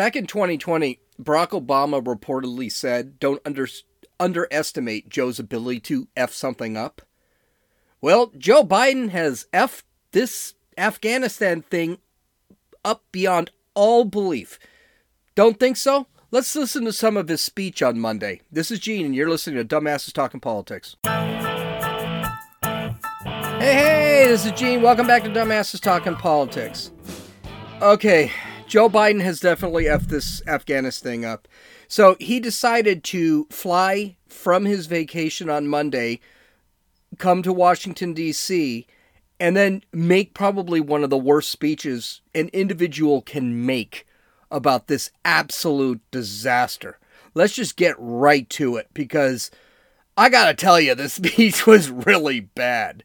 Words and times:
Back 0.00 0.16
in 0.16 0.24
2020, 0.24 0.98
Barack 1.22 1.50
Obama 1.50 2.02
reportedly 2.02 2.72
said, 2.72 3.20
"Don't 3.20 3.42
under, 3.44 3.68
underestimate 4.18 5.10
Joe's 5.10 5.38
ability 5.38 5.80
to 5.80 6.08
f 6.16 6.32
something 6.32 6.74
up." 6.74 7.02
Well, 8.00 8.32
Joe 8.38 8.64
Biden 8.64 9.10
has 9.10 9.46
f 9.52 9.84
this 10.12 10.54
Afghanistan 10.78 11.60
thing 11.60 11.98
up 12.82 13.04
beyond 13.12 13.50
all 13.74 14.06
belief. 14.06 14.58
Don't 15.34 15.60
think 15.60 15.76
so? 15.76 16.06
Let's 16.30 16.56
listen 16.56 16.86
to 16.86 16.94
some 16.94 17.18
of 17.18 17.28
his 17.28 17.42
speech 17.42 17.82
on 17.82 18.00
Monday. 18.00 18.40
This 18.50 18.70
is 18.70 18.78
Gene, 18.78 19.04
and 19.04 19.14
you're 19.14 19.28
listening 19.28 19.56
to 19.56 19.66
Dumbasses 19.66 20.14
Talking 20.14 20.40
Politics. 20.40 20.96
Hey, 21.04 21.34
hey, 23.60 24.24
this 24.28 24.46
is 24.46 24.52
Gene. 24.52 24.80
Welcome 24.80 25.06
back 25.06 25.24
to 25.24 25.28
Dumbasses 25.28 25.78
Talking 25.78 26.16
Politics. 26.16 26.90
Okay, 27.82 28.32
Joe 28.70 28.88
Biden 28.88 29.20
has 29.22 29.40
definitely 29.40 29.86
effed 29.86 30.10
this 30.10 30.46
Afghanistan 30.46 31.10
thing 31.10 31.24
up. 31.24 31.48
So 31.88 32.16
he 32.20 32.38
decided 32.38 33.02
to 33.02 33.46
fly 33.50 34.14
from 34.28 34.64
his 34.64 34.86
vacation 34.86 35.50
on 35.50 35.66
Monday, 35.66 36.20
come 37.18 37.42
to 37.42 37.52
Washington, 37.52 38.14
D.C., 38.14 38.86
and 39.40 39.56
then 39.56 39.82
make 39.92 40.34
probably 40.34 40.80
one 40.80 41.02
of 41.02 41.10
the 41.10 41.18
worst 41.18 41.50
speeches 41.50 42.20
an 42.32 42.48
individual 42.52 43.22
can 43.22 43.66
make 43.66 44.06
about 44.52 44.86
this 44.86 45.10
absolute 45.24 46.00
disaster. 46.12 47.00
Let's 47.34 47.54
just 47.54 47.74
get 47.74 47.96
right 47.98 48.48
to 48.50 48.76
it 48.76 48.86
because 48.94 49.50
I 50.16 50.28
gotta 50.28 50.54
tell 50.54 50.80
you, 50.80 50.94
this 50.94 51.14
speech 51.14 51.66
was 51.66 51.90
really 51.90 52.38
bad. 52.38 53.02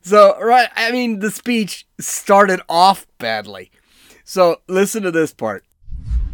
So, 0.00 0.40
right, 0.40 0.70
I 0.74 0.90
mean, 0.90 1.18
the 1.18 1.30
speech 1.30 1.86
started 2.00 2.62
off 2.66 3.06
badly. 3.18 3.70
So, 4.32 4.62
listen 4.66 5.02
to 5.02 5.10
this 5.10 5.34
part. 5.34 5.62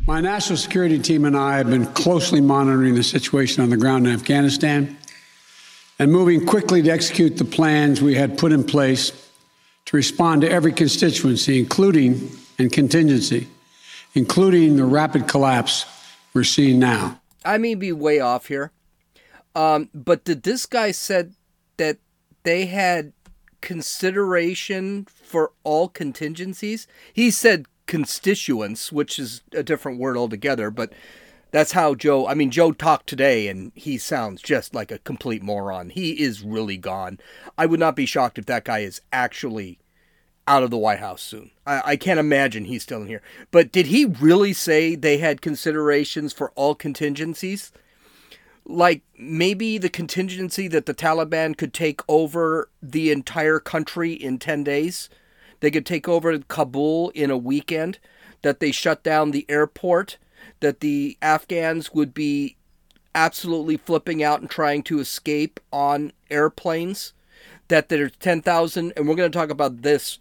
My 0.07 0.21
national 0.21 0.57
security 0.57 1.01
team 1.01 1.25
and 1.25 1.37
I 1.37 1.57
have 1.57 1.69
been 1.69 1.85
closely 1.85 2.41
monitoring 2.41 2.95
the 2.95 3.03
situation 3.03 3.61
on 3.61 3.71
the 3.71 3.77
ground 3.77 4.07
in 4.07 4.13
Afghanistan 4.13 4.97
and 5.99 6.13
moving 6.13 6.47
quickly 6.47 6.81
to 6.81 6.91
execute 6.91 7.39
the 7.39 7.45
plans 7.45 8.01
we 8.01 8.15
had 8.15 8.39
put 8.39 8.53
in 8.53 8.63
place 8.63 9.11
to 9.87 9.97
respond 9.97 10.43
to 10.43 10.49
every 10.49 10.71
constituency, 10.71 11.59
including 11.59 12.31
and 12.57 12.71
contingency, 12.71 13.49
including 14.15 14.77
the 14.77 14.85
rapid 14.85 15.27
collapse 15.27 15.85
we're 16.35 16.45
seeing 16.45 16.79
now. 16.79 17.21
I 17.45 17.59
may 17.59 17.75
be 17.75 17.91
way 17.91 18.21
off 18.21 18.47
here, 18.47 18.71
um, 19.57 19.91
but 19.93 20.23
did 20.23 20.45
this 20.45 20.67
guy 20.67 20.93
said 20.93 21.35
that 21.79 21.99
they 22.45 22.67
had 22.67 23.13
consideration 23.61 25.05
for 25.05 25.51
all 25.65 25.89
contingencies. 25.89 26.87
He 27.13 27.33
said 27.33 27.67
constituents, 27.89 28.93
which 28.93 29.19
is 29.19 29.43
a 29.53 29.65
different 29.65 29.99
word 29.99 30.17
altogether, 30.17 30.71
but 30.71 30.93
that's 31.51 31.73
how 31.73 31.97
Joe, 31.97 32.29
I 32.29 32.35
mean, 32.35 32.51
Joe 32.51 32.71
talked 32.71 33.09
today 33.09 33.49
and 33.49 33.73
he 33.75 33.99
sounds 33.99 34.41
just 34.41 34.75
like 34.75 34.93
a 34.93 34.99
complete 35.01 35.43
moron. 35.43 35.91
He 35.91 36.23
is 36.23 36.43
really 36.43 36.77
gone. 36.77 37.19
I 37.57 37.67
would 37.67 37.81
not 37.81 37.97
be 37.97 38.07
shocked 38.07 38.39
if 38.39 38.47
that 38.47 38.65
guy 38.65 38.81
is 38.81 39.01
actually 39.13 39.81
out 40.47 40.63
of 40.63 40.71
the 40.71 40.79
White 40.79 41.01
House 41.01 41.23
soon. 41.23 41.51
I, 41.67 41.83
I 41.85 41.97
can't 41.97 42.21
imagine 42.21 42.67
he's 42.67 42.85
still 42.85 43.03
in 43.03 43.09
here. 43.09 43.23
But 43.51 43.73
did 43.73 43.87
he 43.87 44.05
really 44.05 44.53
say 44.53 44.95
they 44.95 45.19
had 45.19 45.41
considerations 45.41 46.33
for 46.33 46.51
all 46.51 46.77
contingencies? 46.77 47.73
like 48.69 49.03
maybe 49.19 49.79
the 49.79 49.89
contingency 49.89 50.69
that 50.69 50.85
the 50.87 50.95
Taliban 50.95 51.57
could 51.57 51.73
take 51.73 52.03
over 52.07 52.69
the 52.83 53.11
entire 53.11 53.59
country 53.59 54.13
in 54.13 54.39
10 54.39 54.63
days. 54.63 55.09
They 55.61 55.71
could 55.71 55.87
take 55.87 56.09
over 56.09 56.39
Kabul 56.39 57.11
in 57.11 57.31
a 57.31 57.37
weekend, 57.37 57.99
that 58.43 58.61
they 58.61 58.71
shut 58.71 59.03
down 59.03 59.31
the 59.31 59.47
airport, 59.49 60.19
that 60.61 60.81
the 60.81 61.17
Afghans 61.21 61.93
would 61.93 62.15
be 62.15 62.57
absolutely 63.15 63.77
flipping 63.77 64.23
out 64.23 64.41
and 64.41 64.49
trying 64.49 64.83
to 64.85 65.01
escape 65.01 65.59
on 65.73 66.13
airplanes, 66.31 67.13
that 67.69 67.89
there's 67.89 68.13
10,000, 68.21 68.93
and 68.97 69.09
we're 69.09 69.17
going 69.17 69.31
to 69.31 69.39
talk 69.39 69.51
about 69.51 69.83
this 69.83 70.19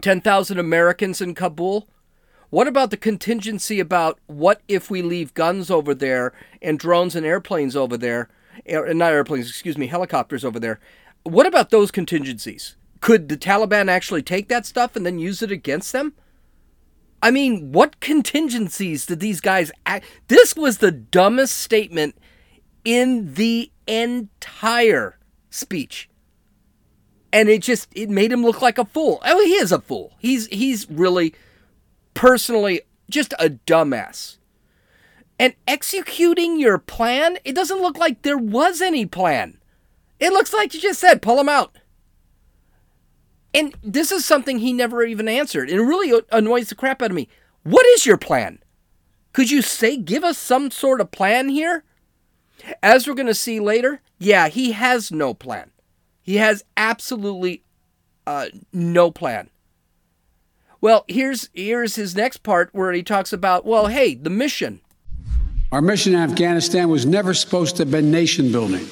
10,000 0.00 0.58
Americans 0.58 1.20
in 1.20 1.34
Kabul 1.34 1.88
what 2.50 2.66
about 2.66 2.90
the 2.90 2.96
contingency 2.96 3.78
about 3.78 4.18
what 4.26 4.60
if 4.66 4.90
we 4.90 5.02
leave 5.02 5.34
guns 5.34 5.70
over 5.70 5.94
there 5.94 6.32
and 6.60 6.80
drones 6.80 7.14
and 7.14 7.24
airplanes 7.24 7.76
over 7.76 7.96
there, 7.96 8.28
and 8.66 8.98
not 8.98 9.12
airplanes, 9.12 9.48
excuse 9.48 9.78
me, 9.78 9.86
helicopters 9.86 10.44
over 10.44 10.58
there? 10.58 10.80
What 11.22 11.46
about 11.46 11.70
those 11.70 11.92
contingencies? 11.92 12.74
Could 13.00 13.28
the 13.28 13.36
Taliban 13.36 13.88
actually 13.88 14.22
take 14.22 14.48
that 14.48 14.66
stuff 14.66 14.94
and 14.94 15.04
then 15.04 15.18
use 15.18 15.42
it 15.42 15.50
against 15.50 15.92
them? 15.92 16.14
I 17.22 17.30
mean, 17.30 17.72
what 17.72 18.00
contingencies 18.00 19.06
did 19.06 19.20
these 19.20 19.40
guys 19.40 19.70
act? 19.84 20.06
This 20.28 20.56
was 20.56 20.78
the 20.78 20.90
dumbest 20.90 21.56
statement 21.56 22.16
in 22.84 23.34
the 23.34 23.70
entire 23.86 25.18
speech. 25.50 26.08
And 27.32 27.48
it 27.48 27.62
just 27.62 27.88
it 27.94 28.10
made 28.10 28.32
him 28.32 28.42
look 28.42 28.60
like 28.60 28.78
a 28.78 28.84
fool. 28.84 29.20
Oh, 29.24 29.44
he 29.44 29.52
is 29.52 29.70
a 29.70 29.80
fool. 29.80 30.14
He's 30.18 30.46
he's 30.46 30.90
really 30.90 31.34
personally 32.14 32.82
just 33.08 33.34
a 33.38 33.50
dumbass. 33.50 34.38
And 35.38 35.54
executing 35.66 36.58
your 36.58 36.78
plan, 36.78 37.38
it 37.44 37.54
doesn't 37.54 37.80
look 37.80 37.96
like 37.98 38.22
there 38.22 38.36
was 38.36 38.82
any 38.82 39.06
plan. 39.06 39.58
It 40.18 40.32
looks 40.32 40.52
like 40.52 40.74
you 40.74 40.80
just 40.80 41.00
said, 41.00 41.22
pull 41.22 41.36
them 41.36 41.48
out. 41.48 41.76
And 43.52 43.74
this 43.82 44.12
is 44.12 44.24
something 44.24 44.58
he 44.58 44.72
never 44.72 45.02
even 45.02 45.28
answered. 45.28 45.70
And 45.70 45.80
it 45.80 45.84
really 45.84 46.22
annoys 46.30 46.68
the 46.68 46.74
crap 46.74 47.02
out 47.02 47.10
of 47.10 47.16
me. 47.16 47.28
What 47.62 47.86
is 47.86 48.06
your 48.06 48.16
plan? 48.16 48.60
Could 49.32 49.50
you 49.50 49.62
say, 49.62 49.96
give 49.96 50.24
us 50.24 50.38
some 50.38 50.70
sort 50.70 51.00
of 51.00 51.10
plan 51.10 51.48
here? 51.48 51.84
As 52.82 53.06
we're 53.06 53.14
going 53.14 53.26
to 53.26 53.34
see 53.34 53.58
later, 53.58 54.00
yeah, 54.18 54.48
he 54.48 54.72
has 54.72 55.10
no 55.10 55.34
plan. 55.34 55.70
He 56.20 56.36
has 56.36 56.64
absolutely 56.76 57.62
uh, 58.26 58.46
no 58.72 59.10
plan. 59.10 59.50
Well, 60.80 61.04
here's 61.08 61.50
here's 61.52 61.96
his 61.96 62.14
next 62.14 62.38
part 62.38 62.70
where 62.72 62.92
he 62.92 63.02
talks 63.02 63.32
about, 63.32 63.66
well, 63.66 63.88
hey, 63.88 64.14
the 64.14 64.30
mission. 64.30 64.80
Our 65.72 65.82
mission 65.82 66.14
in 66.14 66.20
Afghanistan 66.20 66.88
was 66.88 67.06
never 67.06 67.34
supposed 67.34 67.76
to 67.76 67.82
have 67.82 67.90
been 67.90 68.10
nation 68.10 68.50
building. 68.50 68.88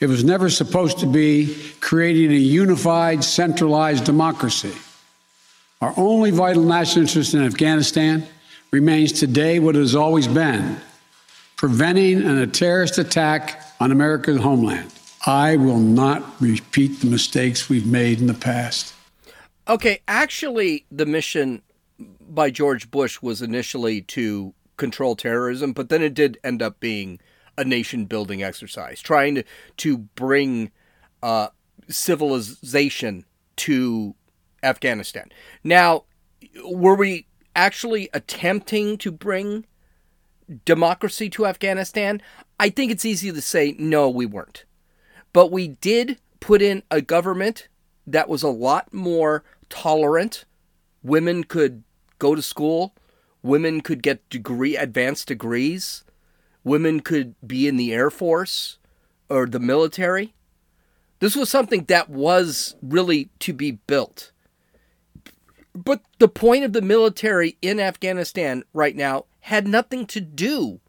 It 0.00 0.06
was 0.06 0.22
never 0.22 0.48
supposed 0.48 0.98
to 1.00 1.06
be 1.06 1.56
creating 1.80 2.30
a 2.30 2.36
unified, 2.36 3.24
centralized 3.24 4.04
democracy. 4.04 4.72
Our 5.80 5.92
only 5.96 6.30
vital 6.30 6.62
national 6.62 7.06
interest 7.06 7.34
in 7.34 7.44
Afghanistan 7.44 8.26
remains 8.70 9.12
today 9.12 9.58
what 9.58 9.74
it 9.74 9.80
has 9.80 9.96
always 9.96 10.28
been 10.28 10.80
preventing 11.56 12.22
a 12.22 12.46
terrorist 12.46 12.98
attack 12.98 13.60
on 13.80 13.90
America's 13.90 14.40
homeland. 14.40 14.92
I 15.26 15.56
will 15.56 15.80
not 15.80 16.40
repeat 16.40 17.00
the 17.00 17.08
mistakes 17.08 17.68
we've 17.68 17.86
made 17.86 18.20
in 18.20 18.28
the 18.28 18.34
past. 18.34 18.94
Okay, 19.66 20.00
actually, 20.06 20.86
the 20.92 21.04
mission 21.04 21.62
by 21.98 22.50
George 22.50 22.90
Bush 22.90 23.20
was 23.20 23.42
initially 23.42 24.02
to 24.02 24.54
control 24.76 25.16
terrorism, 25.16 25.72
but 25.72 25.88
then 25.88 26.00
it 26.00 26.14
did 26.14 26.38
end 26.44 26.62
up 26.62 26.78
being 26.78 27.18
a 27.58 27.64
nation 27.64 28.06
building 28.06 28.42
exercise, 28.42 29.02
trying 29.02 29.34
to, 29.34 29.44
to 29.76 29.98
bring 29.98 30.70
uh, 31.22 31.48
civilization 31.88 33.26
to 33.56 34.14
Afghanistan. 34.62 35.30
Now, 35.64 36.04
were 36.64 36.94
we 36.94 37.26
actually 37.54 38.08
attempting 38.14 38.96
to 38.98 39.10
bring 39.10 39.66
democracy 40.64 41.28
to 41.30 41.46
Afghanistan? 41.46 42.22
I 42.60 42.70
think 42.70 42.92
it's 42.92 43.04
easy 43.04 43.32
to 43.32 43.42
say 43.42 43.74
no, 43.78 44.08
we 44.08 44.24
weren't. 44.24 44.64
But 45.32 45.50
we 45.50 45.68
did 45.68 46.18
put 46.40 46.62
in 46.62 46.82
a 46.90 47.02
government 47.02 47.68
that 48.06 48.28
was 48.28 48.42
a 48.42 48.48
lot 48.48 48.94
more 48.94 49.44
tolerant. 49.68 50.44
Women 51.02 51.44
could 51.44 51.82
go 52.18 52.34
to 52.34 52.42
school. 52.42 52.94
Women 53.42 53.80
could 53.80 54.02
get 54.02 54.28
degree 54.30 54.76
advanced 54.76 55.28
degrees. 55.28 56.04
Women 56.64 57.00
could 57.00 57.34
be 57.46 57.68
in 57.68 57.76
the 57.76 57.92
Air 57.92 58.10
Force 58.10 58.78
or 59.28 59.46
the 59.46 59.60
military. 59.60 60.34
This 61.20 61.34
was 61.34 61.50
something 61.50 61.84
that 61.84 62.08
was 62.08 62.76
really 62.82 63.28
to 63.40 63.52
be 63.52 63.72
built. 63.72 64.32
But 65.74 66.02
the 66.18 66.28
point 66.28 66.64
of 66.64 66.72
the 66.72 66.82
military 66.82 67.56
in 67.62 67.80
Afghanistan 67.80 68.64
right 68.72 68.96
now 68.96 69.26
had 69.40 69.66
nothing 69.66 70.06
to 70.06 70.20
do 70.20 70.80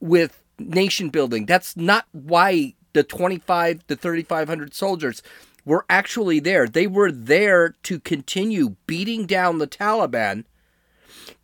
with 0.00 0.42
nation 0.58 1.08
building. 1.08 1.46
That's 1.46 1.76
not 1.76 2.06
why 2.12 2.74
the 2.92 3.02
25 3.02 3.86
to 3.86 3.96
3500 3.96 4.74
soldiers 4.74 5.22
were 5.64 5.84
actually 5.88 6.40
there. 6.40 6.66
They 6.66 6.86
were 6.86 7.10
there 7.10 7.74
to 7.84 7.98
continue 7.98 8.76
beating 8.86 9.26
down 9.26 9.58
the 9.58 9.66
Taliban, 9.66 10.44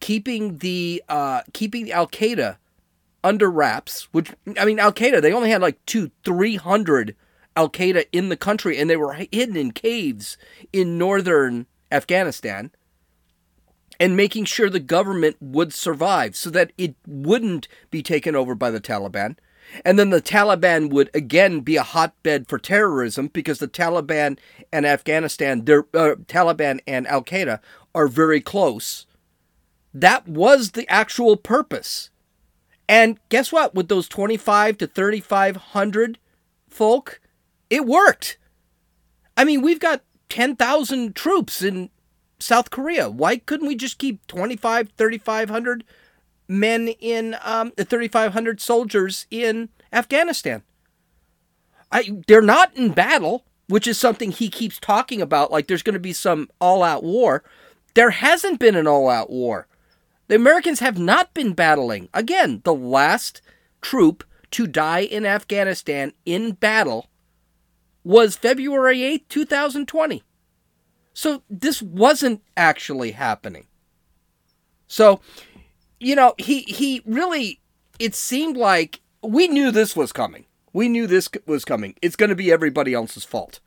keeping 0.00 0.58
the 0.58 1.02
uh, 1.08 1.42
keeping 1.52 1.90
Al 1.90 2.06
Qaeda 2.06 2.56
under 3.22 3.50
wraps. 3.50 4.08
Which 4.12 4.32
I 4.58 4.64
mean, 4.64 4.78
Al 4.78 4.92
Qaeda 4.92 5.20
they 5.22 5.32
only 5.32 5.50
had 5.50 5.62
like 5.62 5.84
two, 5.86 6.10
three 6.24 6.56
hundred 6.56 7.16
Al 7.56 7.68
Qaeda 7.68 8.06
in 8.12 8.28
the 8.28 8.36
country, 8.36 8.78
and 8.78 8.88
they 8.88 8.96
were 8.96 9.12
hidden 9.12 9.56
in 9.56 9.72
caves 9.72 10.38
in 10.72 10.98
northern 10.98 11.66
Afghanistan. 11.90 12.70
and 14.00 14.16
making 14.16 14.46
sure 14.46 14.70
the 14.70 14.80
government 14.80 15.36
would 15.40 15.74
survive 15.74 16.34
so 16.34 16.48
that 16.50 16.72
it 16.78 16.94
wouldn't 17.06 17.68
be 17.90 18.02
taken 18.02 18.34
over 18.34 18.54
by 18.54 18.70
the 18.70 18.80
Taliban. 18.80 19.36
And 19.84 19.98
then 19.98 20.10
the 20.10 20.22
Taliban 20.22 20.90
would 20.90 21.10
again 21.14 21.60
be 21.60 21.76
a 21.76 21.82
hotbed 21.82 22.48
for 22.48 22.58
terrorism 22.58 23.28
because 23.28 23.58
the 23.58 23.68
Taliban 23.68 24.38
and 24.72 24.86
Afghanistan, 24.86 25.60
uh, 25.60 26.16
Taliban 26.26 26.80
and 26.86 27.06
Al 27.06 27.22
Qaeda 27.22 27.60
are 27.94 28.08
very 28.08 28.40
close. 28.40 29.06
That 29.92 30.26
was 30.26 30.70
the 30.72 30.88
actual 30.88 31.36
purpose. 31.36 32.10
And 32.90 33.20
guess 33.28 33.52
what? 33.52 33.72
With 33.72 33.86
those 33.86 34.08
25 34.08 34.78
to 34.78 34.86
3,500 34.88 36.18
folk, 36.68 37.20
it 37.70 37.86
worked. 37.86 38.36
I 39.36 39.44
mean, 39.44 39.62
we've 39.62 39.78
got 39.78 40.02
10,000 40.28 41.14
troops 41.14 41.62
in 41.62 41.90
South 42.40 42.70
Korea. 42.70 43.08
Why 43.08 43.36
couldn't 43.36 43.68
we 43.68 43.76
just 43.76 43.98
keep 43.98 44.26
25, 44.26 44.90
3,500 44.98 45.84
men 46.48 46.88
in 46.88 47.36
um, 47.44 47.70
3,500 47.76 48.60
soldiers 48.60 49.26
in 49.30 49.68
Afghanistan? 49.92 50.64
I, 51.92 52.22
they're 52.26 52.42
not 52.42 52.76
in 52.76 52.90
battle, 52.90 53.44
which 53.68 53.86
is 53.86 53.98
something 53.98 54.32
he 54.32 54.48
keeps 54.48 54.80
talking 54.80 55.22
about, 55.22 55.52
like 55.52 55.68
there's 55.68 55.84
going 55.84 55.94
to 55.94 56.00
be 56.00 56.12
some 56.12 56.48
all 56.60 56.82
out 56.82 57.04
war. 57.04 57.44
There 57.94 58.10
hasn't 58.10 58.58
been 58.58 58.74
an 58.74 58.88
all 58.88 59.08
out 59.08 59.30
war. 59.30 59.68
The 60.30 60.36
Americans 60.36 60.78
have 60.78 60.96
not 60.96 61.34
been 61.34 61.54
battling. 61.54 62.08
Again, 62.14 62.60
the 62.62 62.72
last 62.72 63.42
troop 63.80 64.22
to 64.52 64.68
die 64.68 65.00
in 65.00 65.26
Afghanistan 65.26 66.12
in 66.24 66.52
battle 66.52 67.10
was 68.04 68.36
February 68.36 69.02
8, 69.02 69.28
2020. 69.28 70.22
So 71.14 71.42
this 71.50 71.82
wasn't 71.82 72.42
actually 72.56 73.10
happening. 73.10 73.66
So, 74.86 75.20
you 75.98 76.14
know, 76.14 76.34
he 76.38 76.60
he 76.60 77.02
really 77.04 77.60
it 77.98 78.14
seemed 78.14 78.56
like 78.56 79.00
we 79.24 79.48
knew 79.48 79.72
this 79.72 79.96
was 79.96 80.12
coming. 80.12 80.46
We 80.72 80.88
knew 80.88 81.08
this 81.08 81.28
was 81.44 81.64
coming. 81.64 81.96
It's 82.02 82.14
going 82.14 82.30
to 82.30 82.36
be 82.36 82.52
everybody 82.52 82.94
else's 82.94 83.24
fault. 83.24 83.58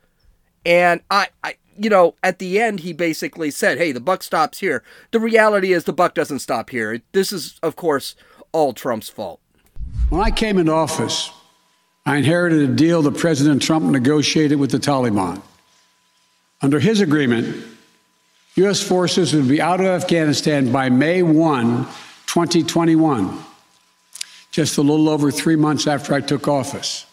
And 0.64 1.02
I 1.10 1.28
I 1.42 1.56
you 1.76 1.90
know, 1.90 2.14
at 2.22 2.38
the 2.38 2.60
end 2.60 2.80
he 2.80 2.92
basically 2.92 3.50
said, 3.50 3.78
"Hey, 3.78 3.92
the 3.92 4.00
buck 4.00 4.22
stops 4.22 4.58
here." 4.58 4.82
The 5.10 5.20
reality 5.20 5.72
is 5.72 5.84
the 5.84 5.92
buck 5.92 6.14
doesn't 6.14 6.40
stop 6.40 6.70
here. 6.70 7.00
This 7.12 7.32
is 7.32 7.58
of 7.62 7.76
course 7.76 8.14
all 8.52 8.72
Trump's 8.72 9.08
fault. 9.08 9.40
When 10.08 10.20
I 10.20 10.30
came 10.30 10.58
into 10.58 10.72
office, 10.72 11.30
I 12.06 12.16
inherited 12.16 12.70
a 12.70 12.72
deal 12.74 13.02
that 13.02 13.16
President 13.16 13.62
Trump 13.62 13.86
negotiated 13.86 14.58
with 14.58 14.70
the 14.70 14.78
Taliban. 14.78 15.40
Under 16.60 16.78
his 16.78 17.00
agreement, 17.00 17.64
U.S. 18.56 18.82
forces 18.82 19.34
would 19.34 19.48
be 19.48 19.60
out 19.60 19.80
of 19.80 19.86
Afghanistan 19.86 20.70
by 20.70 20.88
May 20.88 21.22
1, 21.22 21.84
2021, 22.26 23.38
just 24.52 24.78
a 24.78 24.82
little 24.82 25.08
over 25.08 25.30
three 25.30 25.56
months 25.56 25.86
after 25.86 26.14
I 26.14 26.20
took 26.20 26.46
office. 26.46 27.06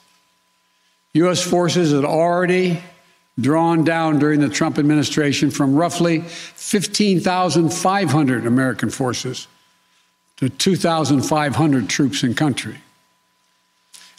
U.S. 1.13 1.41
forces 1.41 1.91
had 1.91 2.05
already 2.05 2.81
drawn 3.39 3.83
down 3.83 4.19
during 4.19 4.39
the 4.39 4.49
Trump 4.49 4.77
administration 4.77 5.49
from 5.49 5.75
roughly 5.75 6.21
15,500 6.21 8.45
American 8.45 8.89
forces 8.89 9.47
to 10.37 10.49
2,500 10.49 11.89
troops 11.89 12.23
in 12.23 12.33
country 12.33 12.77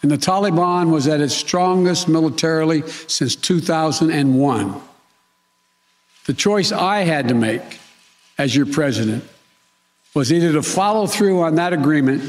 and 0.02 0.10
the 0.10 0.18
Taliban 0.18 0.90
was 0.90 1.06
at 1.06 1.20
its 1.20 1.34
strongest 1.34 2.08
militarily 2.08 2.82
since 3.06 3.36
2001. 3.36 4.80
The 6.26 6.34
choice 6.34 6.72
I 6.72 7.00
had 7.00 7.28
to 7.28 7.34
make 7.34 7.78
as 8.36 8.54
your 8.54 8.66
president 8.66 9.24
was 10.14 10.32
either 10.32 10.52
to 10.52 10.62
follow 10.62 11.06
through 11.06 11.42
on 11.42 11.54
that 11.54 11.72
agreement 11.72 12.22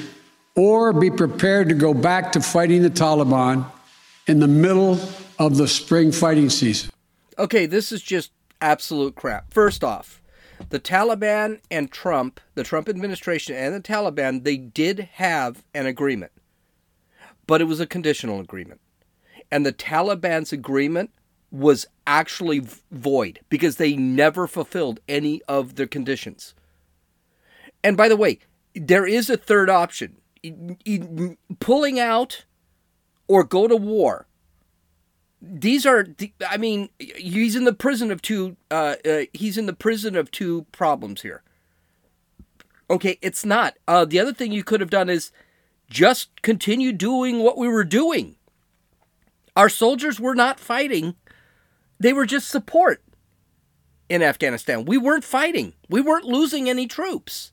or 0.56 0.94
be 0.94 1.10
prepared 1.10 1.70
to 1.70 1.76
go 1.76 1.94
back 1.94 2.34
to 2.34 2.42
fighting 2.42 2.84
the 2.84 2.92
Taliban 2.92 3.66
in 4.28 4.40
the 4.40 4.48
middle 4.48 5.00
of 5.48 5.58
the 5.58 5.68
spring 5.68 6.12
fighting 6.12 6.50
season. 6.50 6.92
Okay, 7.38 7.66
this 7.66 7.92
is 7.92 8.02
just 8.02 8.32
absolute 8.62 9.16
crap. 9.16 9.54
First 9.54 9.84
off, 9.84 10.22
the 10.70 10.80
Taliban 10.80 11.60
and 11.70 11.92
Trump, 11.92 12.40
the 12.56 12.64
Trump 12.64 12.88
administration 12.88 13.56
and 13.56 13.74
the 13.74 13.82
Taliban, 13.82 14.44
they 14.44 14.58
did 14.58 15.10
have 15.14 15.64
an 15.74 15.86
agreement 15.86 16.32
but 17.48 17.62
it 17.62 17.66
was 17.66 17.80
a 17.80 17.88
conditional 17.88 18.40
agreement. 18.40 18.82
And 19.52 19.66
the 19.66 19.74
Taliban's 19.74 20.54
agreement 20.54 21.12
was 21.52 21.86
actually 22.08 22.62
void 22.92 23.40
because 23.50 23.76
they 23.76 23.96
never 23.96 24.48
fulfilled 24.48 25.00
any 25.08 25.42
of 25.48 25.76
the 25.76 25.86
conditions. 25.86 26.56
And 27.84 27.96
by 27.96 28.10
the 28.10 28.16
way, 28.16 28.40
there 28.74 29.06
is 29.06 29.30
a 29.30 29.38
third 29.38 29.70
option 29.70 30.18
pulling 31.60 32.00
out 32.00 32.46
or 33.28 33.44
go 33.44 33.68
to 33.68 33.76
war. 33.76 34.28
These 35.46 35.86
are, 35.86 36.08
I 36.48 36.56
mean, 36.56 36.88
he's 37.00 37.58
in 37.58 37.66
the 37.66 37.74
prison 37.74 38.12
of 38.12 38.22
two. 38.22 38.56
Uh, 38.72 38.96
uh, 39.06 39.22
he's 39.34 39.58
in 39.58 39.66
the 39.66 39.74
prison 39.74 40.16
of 40.16 40.32
two 40.32 40.66
problems 40.72 41.22
here. 41.22 41.44
Okay, 42.90 43.18
it's 43.22 43.44
not. 43.44 43.76
Uh, 43.86 44.06
the 44.06 44.20
other 44.20 44.34
thing 44.34 44.54
you 44.54 44.64
could 44.64 44.80
have 44.80 44.90
done 44.90 45.10
is 45.10 45.32
just 45.90 46.42
continue 46.44 46.94
doing 46.94 47.40
what 47.40 47.58
we 47.58 47.68
were 47.68 47.84
doing. 47.84 48.36
Our 49.56 49.68
soldiers 49.70 50.20
were 50.20 50.34
not 50.36 50.60
fighting, 50.60 51.16
they 52.00 52.14
were 52.14 52.26
just 52.26 52.50
support 52.50 53.04
in 54.10 54.24
Afghanistan. 54.24 54.86
We 54.86 54.98
weren't 54.98 55.24
fighting, 55.24 55.74
we 55.90 56.02
weren't 56.02 56.26
losing 56.26 56.70
any 56.70 56.88
troops. 56.88 57.52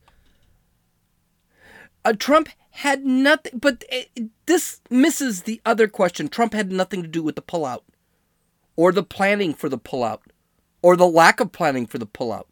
Uh, 2.04 2.14
Trump 2.18 2.48
had 2.70 3.04
nothing, 3.04 3.58
but 3.58 3.84
it, 3.90 4.30
this 4.46 4.80
misses 4.90 5.42
the 5.42 5.60
other 5.66 5.88
question. 5.88 6.28
Trump 6.28 6.54
had 6.54 6.70
nothing 6.70 7.02
to 7.02 7.08
do 7.08 7.22
with 7.22 7.36
the 7.36 7.42
pullout, 7.42 7.82
or 8.76 8.92
the 8.92 9.02
planning 9.02 9.54
for 9.54 9.68
the 9.68 9.78
pullout, 9.78 10.20
or 10.82 10.96
the 10.96 11.06
lack 11.06 11.40
of 11.40 11.52
planning 11.52 11.86
for 11.86 11.98
the 11.98 12.06
pullout. 12.06 12.46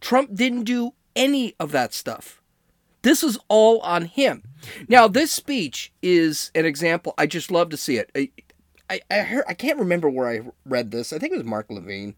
Trump 0.00 0.34
didn't 0.34 0.64
do 0.64 0.92
any 1.14 1.54
of 1.58 1.72
that 1.72 1.92
stuff. 1.92 2.40
This 3.02 3.22
is 3.22 3.38
all 3.48 3.80
on 3.80 4.06
him. 4.06 4.42
Now, 4.88 5.06
this 5.08 5.30
speech 5.30 5.92
is 6.02 6.50
an 6.54 6.64
example. 6.64 7.14
I 7.16 7.26
just 7.26 7.50
love 7.50 7.70
to 7.70 7.76
see 7.76 7.96
it. 7.96 8.10
I, 8.16 8.30
I, 8.90 9.00
I, 9.10 9.18
heard, 9.20 9.44
I 9.48 9.54
can't 9.54 9.78
remember 9.78 10.08
where 10.08 10.28
I 10.28 10.40
read 10.64 10.90
this. 10.90 11.12
I 11.12 11.18
think 11.18 11.32
it 11.32 11.36
was 11.36 11.46
Mark 11.46 11.66
Levin, 11.70 12.14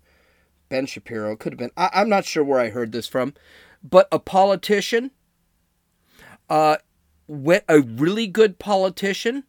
Ben 0.69 0.87
Shapiro. 0.87 1.37
Could 1.37 1.53
have 1.53 1.59
been. 1.59 1.71
I, 1.77 1.91
I'm 1.93 2.09
not 2.09 2.25
sure 2.25 2.45
where 2.45 2.61
I 2.61 2.71
heard 2.71 2.93
this 2.93 3.07
from. 3.07 3.35
But 3.83 4.09
a 4.11 4.19
politician, 4.19 5.11
uh, 6.49 6.77
a 7.29 7.81
really 7.81 8.27
good 8.27 8.59
politician, 8.59 9.45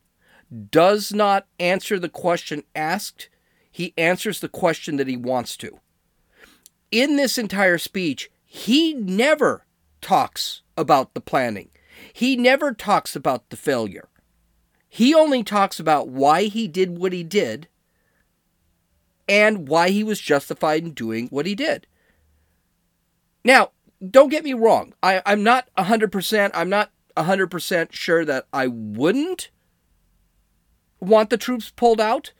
does 0.72 1.14
not 1.14 1.48
answer 1.60 2.00
the 2.00 2.10
question 2.10 2.64
asked. 2.76 3.30
He 3.72 3.94
answers 3.98 4.40
the 4.40 4.50
question 4.50 4.98
that 4.98 5.08
he 5.08 5.18
wants 5.18 5.56
to. 5.58 5.80
In 6.92 7.16
this 7.16 7.38
entire 7.38 7.78
speech, 7.78 8.32
he 8.46 8.94
never 8.94 9.66
talks 10.02 10.64
about 10.76 11.14
the 11.14 11.22
planning. 11.22 11.70
He 12.12 12.36
never 12.36 12.74
talks 12.74 13.16
about 13.16 13.50
the 13.50 13.58
failure. 13.58 14.10
He 14.88 15.14
only 15.14 15.44
talks 15.44 15.80
about 15.80 16.10
why 16.10 16.46
he 16.46 16.68
did 16.68 16.98
what 16.98 17.14
he 17.14 17.24
did 17.24 17.68
and 19.28 19.68
why 19.68 19.92
he 19.92 20.04
was 20.04 20.20
justified 20.20 20.84
in 20.84 20.92
doing 20.92 21.28
what 21.28 21.46
he 21.46 21.54
did. 21.54 21.86
Now, 23.44 23.72
don't 24.08 24.30
get 24.30 24.44
me 24.44 24.54
wrong. 24.54 24.94
I, 25.04 25.22
I'm 25.26 25.44
not 25.44 25.70
100%, 25.78 26.52
I'm 26.54 26.70
not 26.70 26.92
100% 27.18 27.92
sure 27.92 28.26
that 28.26 28.46
I 28.54 28.68
wouldn't 28.68 29.50
want 31.00 31.30
the 31.30 31.38
troops 31.38 31.72
pulled 31.76 32.02
out. 32.02 32.32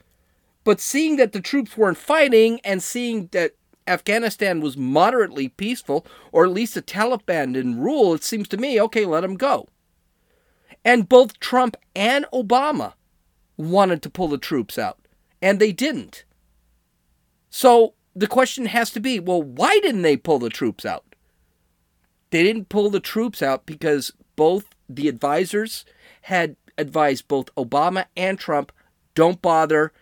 But 0.64 0.80
seeing 0.80 1.16
that 1.16 1.32
the 1.32 1.40
troops 1.40 1.76
weren't 1.76 1.96
fighting 1.96 2.60
and 2.60 2.82
seeing 2.82 3.28
that 3.32 3.52
Afghanistan 3.86 4.60
was 4.60 4.76
moderately 4.76 5.48
peaceful, 5.48 6.06
or 6.32 6.44
at 6.44 6.52
least 6.52 6.74
the 6.74 6.82
Taliban 6.82 7.54
didn't 7.54 7.80
rule, 7.80 8.14
it 8.14 8.22
seems 8.22 8.46
to 8.48 8.56
me, 8.56 8.80
okay, 8.80 9.06
let 9.06 9.22
them 9.22 9.36
go. 9.36 9.68
And 10.84 11.08
both 11.08 11.40
Trump 11.40 11.76
and 11.94 12.26
Obama 12.32 12.92
wanted 13.56 14.02
to 14.02 14.10
pull 14.10 14.28
the 14.28 14.38
troops 14.38 14.78
out, 14.78 14.98
and 15.42 15.58
they 15.58 15.72
didn't. 15.72 16.24
So 17.50 17.94
the 18.14 18.26
question 18.26 18.66
has 18.66 18.90
to 18.92 19.00
be 19.00 19.18
well, 19.18 19.42
why 19.42 19.78
didn't 19.80 20.02
they 20.02 20.16
pull 20.16 20.38
the 20.38 20.50
troops 20.50 20.86
out? 20.86 21.04
They 22.30 22.42
didn't 22.42 22.68
pull 22.68 22.90
the 22.90 23.00
troops 23.00 23.42
out 23.42 23.66
because 23.66 24.12
both 24.36 24.66
the 24.88 25.08
advisors 25.08 25.84
had 26.22 26.56
advised 26.78 27.28
both 27.28 27.54
Obama 27.56 28.06
and 28.16 28.38
Trump 28.38 28.72
don't 29.14 29.42
bother. 29.42 29.92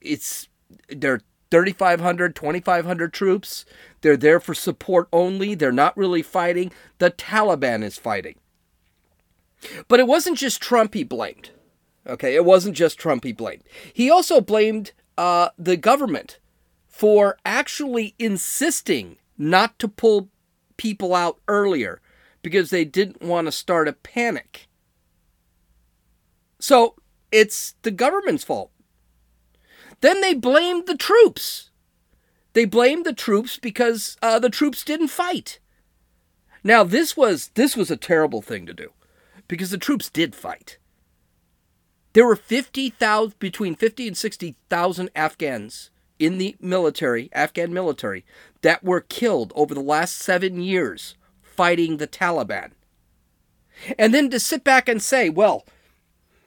It's 0.00 0.48
they're 0.88 1.20
3,500, 1.50 2.34
2,500 2.34 3.12
troops. 3.12 3.64
They're 4.00 4.16
there 4.16 4.40
for 4.40 4.54
support 4.54 5.08
only. 5.12 5.54
They're 5.54 5.72
not 5.72 5.96
really 5.96 6.22
fighting. 6.22 6.72
The 6.98 7.10
Taliban 7.10 7.82
is 7.82 7.96
fighting. 7.96 8.36
But 9.88 10.00
it 10.00 10.06
wasn't 10.06 10.38
just 10.38 10.60
Trump 10.60 10.94
he 10.94 11.04
blamed. 11.04 11.50
Okay, 12.06 12.34
it 12.34 12.44
wasn't 12.44 12.76
just 12.76 12.98
Trump 12.98 13.24
he 13.24 13.32
blamed. 13.32 13.62
He 13.92 14.10
also 14.10 14.40
blamed 14.40 14.92
uh, 15.16 15.50
the 15.58 15.76
government 15.76 16.38
for 16.88 17.36
actually 17.44 18.14
insisting 18.18 19.16
not 19.38 19.78
to 19.78 19.88
pull 19.88 20.28
people 20.76 21.14
out 21.14 21.38
earlier 21.48 22.00
because 22.42 22.70
they 22.70 22.84
didn't 22.84 23.22
want 23.22 23.46
to 23.46 23.52
start 23.52 23.88
a 23.88 23.92
panic. 23.92 24.68
So 26.58 26.94
it's 27.32 27.74
the 27.82 27.90
government's 27.90 28.44
fault. 28.44 28.70
Then 30.00 30.20
they 30.20 30.34
blamed 30.34 30.86
the 30.86 30.96
troops. 30.96 31.70
They 32.52 32.64
blamed 32.64 33.04
the 33.04 33.12
troops 33.12 33.58
because 33.58 34.16
uh, 34.22 34.38
the 34.38 34.50
troops 34.50 34.84
didn't 34.84 35.08
fight. 35.08 35.58
Now 36.62 36.84
this 36.84 37.16
was 37.16 37.48
this 37.54 37.76
was 37.76 37.90
a 37.90 37.96
terrible 37.96 38.42
thing 38.42 38.66
to 38.66 38.74
do 38.74 38.92
because 39.48 39.70
the 39.70 39.78
troops 39.78 40.10
did 40.10 40.34
fight. 40.34 40.78
There 42.12 42.26
were 42.26 42.36
50,000 42.36 43.38
between 43.38 43.74
50 43.74 44.08
and 44.08 44.16
60,000 44.16 45.10
Afghans 45.14 45.90
in 46.18 46.38
the 46.38 46.56
military, 46.60 47.28
Afghan 47.32 47.72
military, 47.72 48.24
that 48.62 48.84
were 48.84 49.00
killed 49.00 49.52
over 49.54 49.74
the 49.74 49.80
last 49.80 50.16
7 50.16 50.60
years 50.60 51.14
fighting 51.42 51.96
the 51.96 52.06
Taliban. 52.06 52.72
And 53.98 54.14
then 54.14 54.30
to 54.30 54.40
sit 54.40 54.64
back 54.64 54.88
and 54.88 55.02
say, 55.02 55.28
well, 55.28 55.64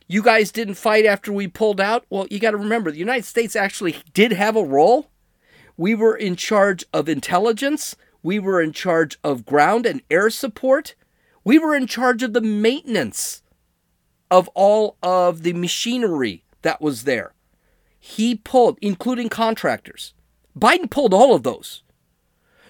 you 0.07 0.23
guys 0.23 0.51
didn't 0.51 0.75
fight 0.75 1.05
after 1.05 1.31
we 1.31 1.47
pulled 1.47 1.79
out. 1.79 2.05
Well, 2.09 2.27
you 2.31 2.39
got 2.39 2.51
to 2.51 2.57
remember, 2.57 2.91
the 2.91 2.97
United 2.97 3.25
States 3.25 3.55
actually 3.55 3.97
did 4.13 4.31
have 4.31 4.55
a 4.55 4.63
role. 4.63 5.11
We 5.77 5.95
were 5.95 6.15
in 6.15 6.35
charge 6.35 6.83
of 6.91 7.07
intelligence, 7.07 7.95
we 8.21 8.37
were 8.37 8.61
in 8.61 8.73
charge 8.73 9.17
of 9.23 9.45
ground 9.45 9.85
and 9.85 10.01
air 10.09 10.29
support, 10.29 10.95
we 11.45 11.57
were 11.57 11.73
in 11.73 11.87
charge 11.87 12.21
of 12.21 12.33
the 12.33 12.41
maintenance 12.41 13.41
of 14.29 14.49
all 14.49 14.97
of 15.01 15.43
the 15.43 15.53
machinery 15.53 16.43
that 16.63 16.81
was 16.81 17.05
there. 17.05 17.33
He 17.99 18.35
pulled, 18.35 18.77
including 18.81 19.29
contractors. 19.29 20.13
Biden 20.57 20.89
pulled 20.89 21.13
all 21.13 21.35
of 21.35 21.43
those. 21.43 21.83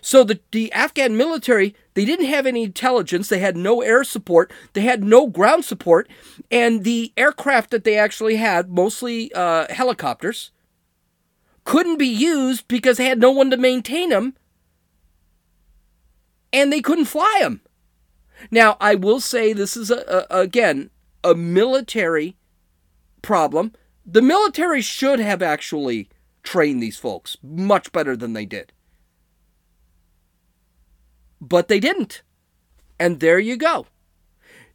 So 0.02 0.24
the, 0.24 0.40
the 0.52 0.72
Afghan 0.72 1.18
military, 1.18 1.76
they 1.94 2.06
didn't 2.06 2.28
have 2.28 2.46
any 2.46 2.64
intelligence. 2.64 3.28
They 3.28 3.40
had 3.40 3.58
no 3.58 3.82
air 3.82 4.04
support. 4.04 4.52
They 4.74 4.82
had 4.82 5.04
no 5.04 5.28
ground 5.28 5.66
support. 5.66 6.10
And 6.50 6.84
the 6.84 7.12
aircraft 7.18 7.72
that 7.72 7.84
they 7.84 7.98
actually 7.98 8.38
had, 8.38 8.70
mostly 8.70 9.32
uh, 9.34 9.68
helicopters, 9.70 10.52
couldn't 11.66 11.98
be 11.98 12.08
used 12.08 12.68
because 12.68 12.98
they 12.98 13.06
had 13.06 13.20
no 13.20 13.32
one 13.32 13.52
to 13.52 13.58
maintain 13.58 14.10
them. 14.10 14.36
And 16.52 16.72
they 16.72 16.82
couldn't 16.82 17.06
fly 17.06 17.40
them. 17.42 17.62
Now, 18.50 18.78
I 18.80 18.96
will 18.96 19.20
say 19.20 19.52
this 19.52 19.76
is, 19.76 19.92
a, 19.92 20.26
a, 20.30 20.40
again, 20.40 20.90
a 21.24 21.36
military 21.36 22.38
problem. 23.22 23.74
The 24.12 24.22
military 24.24 24.82
should 24.82 25.20
have 25.20 25.44
actually 25.44 26.10
trained 26.42 26.82
these 26.82 26.98
folks 26.98 27.38
much 27.44 27.92
better 27.92 28.18
than 28.18 28.34
they 28.34 28.46
did. 28.46 28.74
But 31.40 31.68
they 31.68 31.80
didn't. 31.80 32.24
And 33.00 33.20
there 33.20 33.38
you 33.38 33.56
go. 33.56 33.86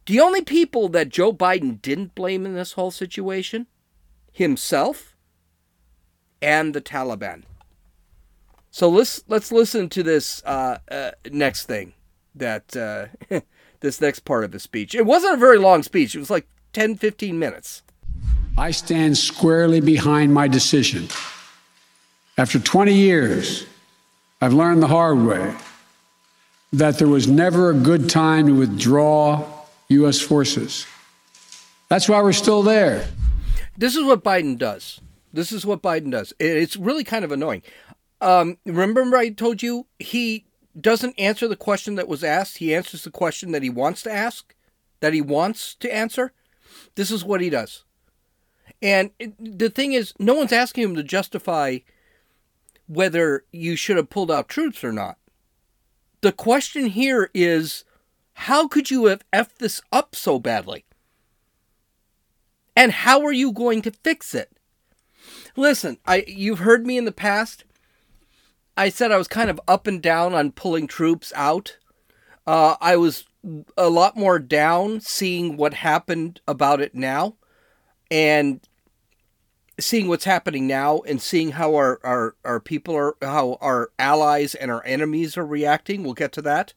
The 0.05 0.21
only 0.21 0.41
people 0.41 0.87
that 0.89 1.09
Joe 1.09 1.33
Biden 1.33 1.81
didn't 1.81 2.15
blame 2.15 2.45
in 2.45 2.53
this 2.53 2.73
whole 2.73 2.91
situation 2.91 3.67
himself 4.31 5.15
and 6.41 6.73
the 6.73 6.81
Taliban. 6.81 7.43
So 8.71 8.89
let's 8.89 9.23
let's 9.27 9.51
listen 9.51 9.89
to 9.89 10.03
this 10.03 10.43
uh, 10.45 10.77
uh, 10.89 11.11
next 11.31 11.65
thing 11.65 11.93
that 12.35 12.75
uh, 12.75 13.07
this 13.79 13.99
next 13.99 14.21
part 14.21 14.43
of 14.43 14.51
the 14.51 14.59
speech. 14.59 14.95
It 14.95 15.05
wasn't 15.05 15.35
a 15.35 15.37
very 15.37 15.57
long 15.57 15.83
speech. 15.83 16.15
It 16.15 16.19
was 16.19 16.29
like 16.29 16.47
10, 16.73 16.95
15 16.95 17.37
minutes. 17.39 17.83
I 18.57 18.71
stand 18.71 19.17
squarely 19.17 19.81
behind 19.81 20.33
my 20.33 20.47
decision. 20.47 21.09
After 22.37 22.57
20 22.57 22.93
years, 22.93 23.65
I've 24.39 24.53
learned 24.53 24.81
the 24.81 24.87
hard 24.87 25.19
way 25.19 25.53
that 26.71 26.97
there 26.97 27.07
was 27.07 27.27
never 27.27 27.69
a 27.69 27.73
good 27.73 28.09
time 28.09 28.47
to 28.47 28.53
withdraw 28.53 29.45
U.S. 29.89 30.21
forces. 30.21 30.85
That's 31.89 32.07
why 32.07 32.21
we're 32.21 32.31
still 32.31 32.63
there. 32.63 33.07
This 33.77 33.95
is 33.97 34.03
what 34.05 34.23
Biden 34.23 34.57
does. 34.57 35.01
This 35.33 35.51
is 35.51 35.65
what 35.65 35.81
Biden 35.81 36.11
does. 36.11 36.33
It's 36.39 36.77
really 36.77 37.03
kind 37.03 37.25
of 37.25 37.33
annoying. 37.33 37.61
Um, 38.21 38.57
remember, 38.65 39.17
I 39.17 39.29
told 39.29 39.61
you 39.61 39.85
he 39.99 40.45
doesn't 40.79 41.19
answer 41.19 41.49
the 41.49 41.57
question 41.57 41.95
that 41.95 42.07
was 42.07 42.23
asked. 42.23 42.59
He 42.59 42.73
answers 42.73 43.03
the 43.03 43.11
question 43.11 43.51
that 43.51 43.63
he 43.63 43.69
wants 43.69 44.01
to 44.03 44.11
ask, 44.11 44.55
that 45.01 45.13
he 45.13 45.21
wants 45.21 45.75
to 45.75 45.93
answer. 45.93 46.31
This 46.95 47.11
is 47.11 47.25
what 47.25 47.41
he 47.41 47.49
does. 47.49 47.83
And 48.85 49.09
the 49.39 49.71
thing 49.71 49.93
is, 49.93 50.13
no 50.19 50.35
one's 50.35 50.53
asking 50.53 50.83
him 50.83 50.95
to 50.95 51.01
justify 51.01 51.79
whether 52.85 53.43
you 53.51 53.75
should 53.75 53.97
have 53.97 54.11
pulled 54.11 54.29
out 54.29 54.47
troops 54.47 54.83
or 54.83 54.91
not. 54.91 55.17
The 56.21 56.31
question 56.31 56.85
here 56.85 57.31
is 57.33 57.83
how 58.33 58.67
could 58.67 58.91
you 58.91 59.05
have 59.05 59.23
effed 59.33 59.57
this 59.57 59.81
up 59.91 60.13
so 60.13 60.37
badly? 60.37 60.85
And 62.75 62.91
how 62.91 63.23
are 63.23 63.31
you 63.31 63.51
going 63.51 63.81
to 63.81 63.91
fix 63.91 64.35
it? 64.35 64.51
Listen, 65.55 65.97
I 66.05 66.23
you've 66.27 66.59
heard 66.59 66.85
me 66.85 66.95
in 66.95 67.05
the 67.05 67.11
past. 67.11 67.63
I 68.77 68.89
said 68.89 69.11
I 69.11 69.17
was 69.17 69.27
kind 69.27 69.49
of 69.49 69.59
up 69.67 69.87
and 69.87 69.99
down 69.99 70.35
on 70.35 70.51
pulling 70.51 70.85
troops 70.85 71.33
out. 71.35 71.79
Uh, 72.45 72.75
I 72.79 72.97
was 72.97 73.25
a 73.75 73.89
lot 73.89 74.15
more 74.15 74.37
down 74.37 75.01
seeing 75.01 75.57
what 75.57 75.73
happened 75.73 76.39
about 76.47 76.81
it 76.81 76.93
now 76.93 77.37
and 78.11 78.61
seeing 79.79 80.07
what's 80.07 80.25
happening 80.25 80.67
now 80.67 80.99
and 81.01 81.21
seeing 81.21 81.51
how 81.51 81.75
our, 81.75 81.99
our, 82.03 82.35
our 82.45 82.59
people 82.59 82.95
are, 82.95 83.15
how 83.21 83.57
our 83.61 83.89
allies 83.99 84.55
and 84.55 84.71
our 84.71 84.85
enemies 84.85 85.37
are 85.37 85.45
reacting. 85.45 86.03
We'll 86.03 86.13
get 86.13 86.31
to 86.33 86.41
that. 86.43 86.73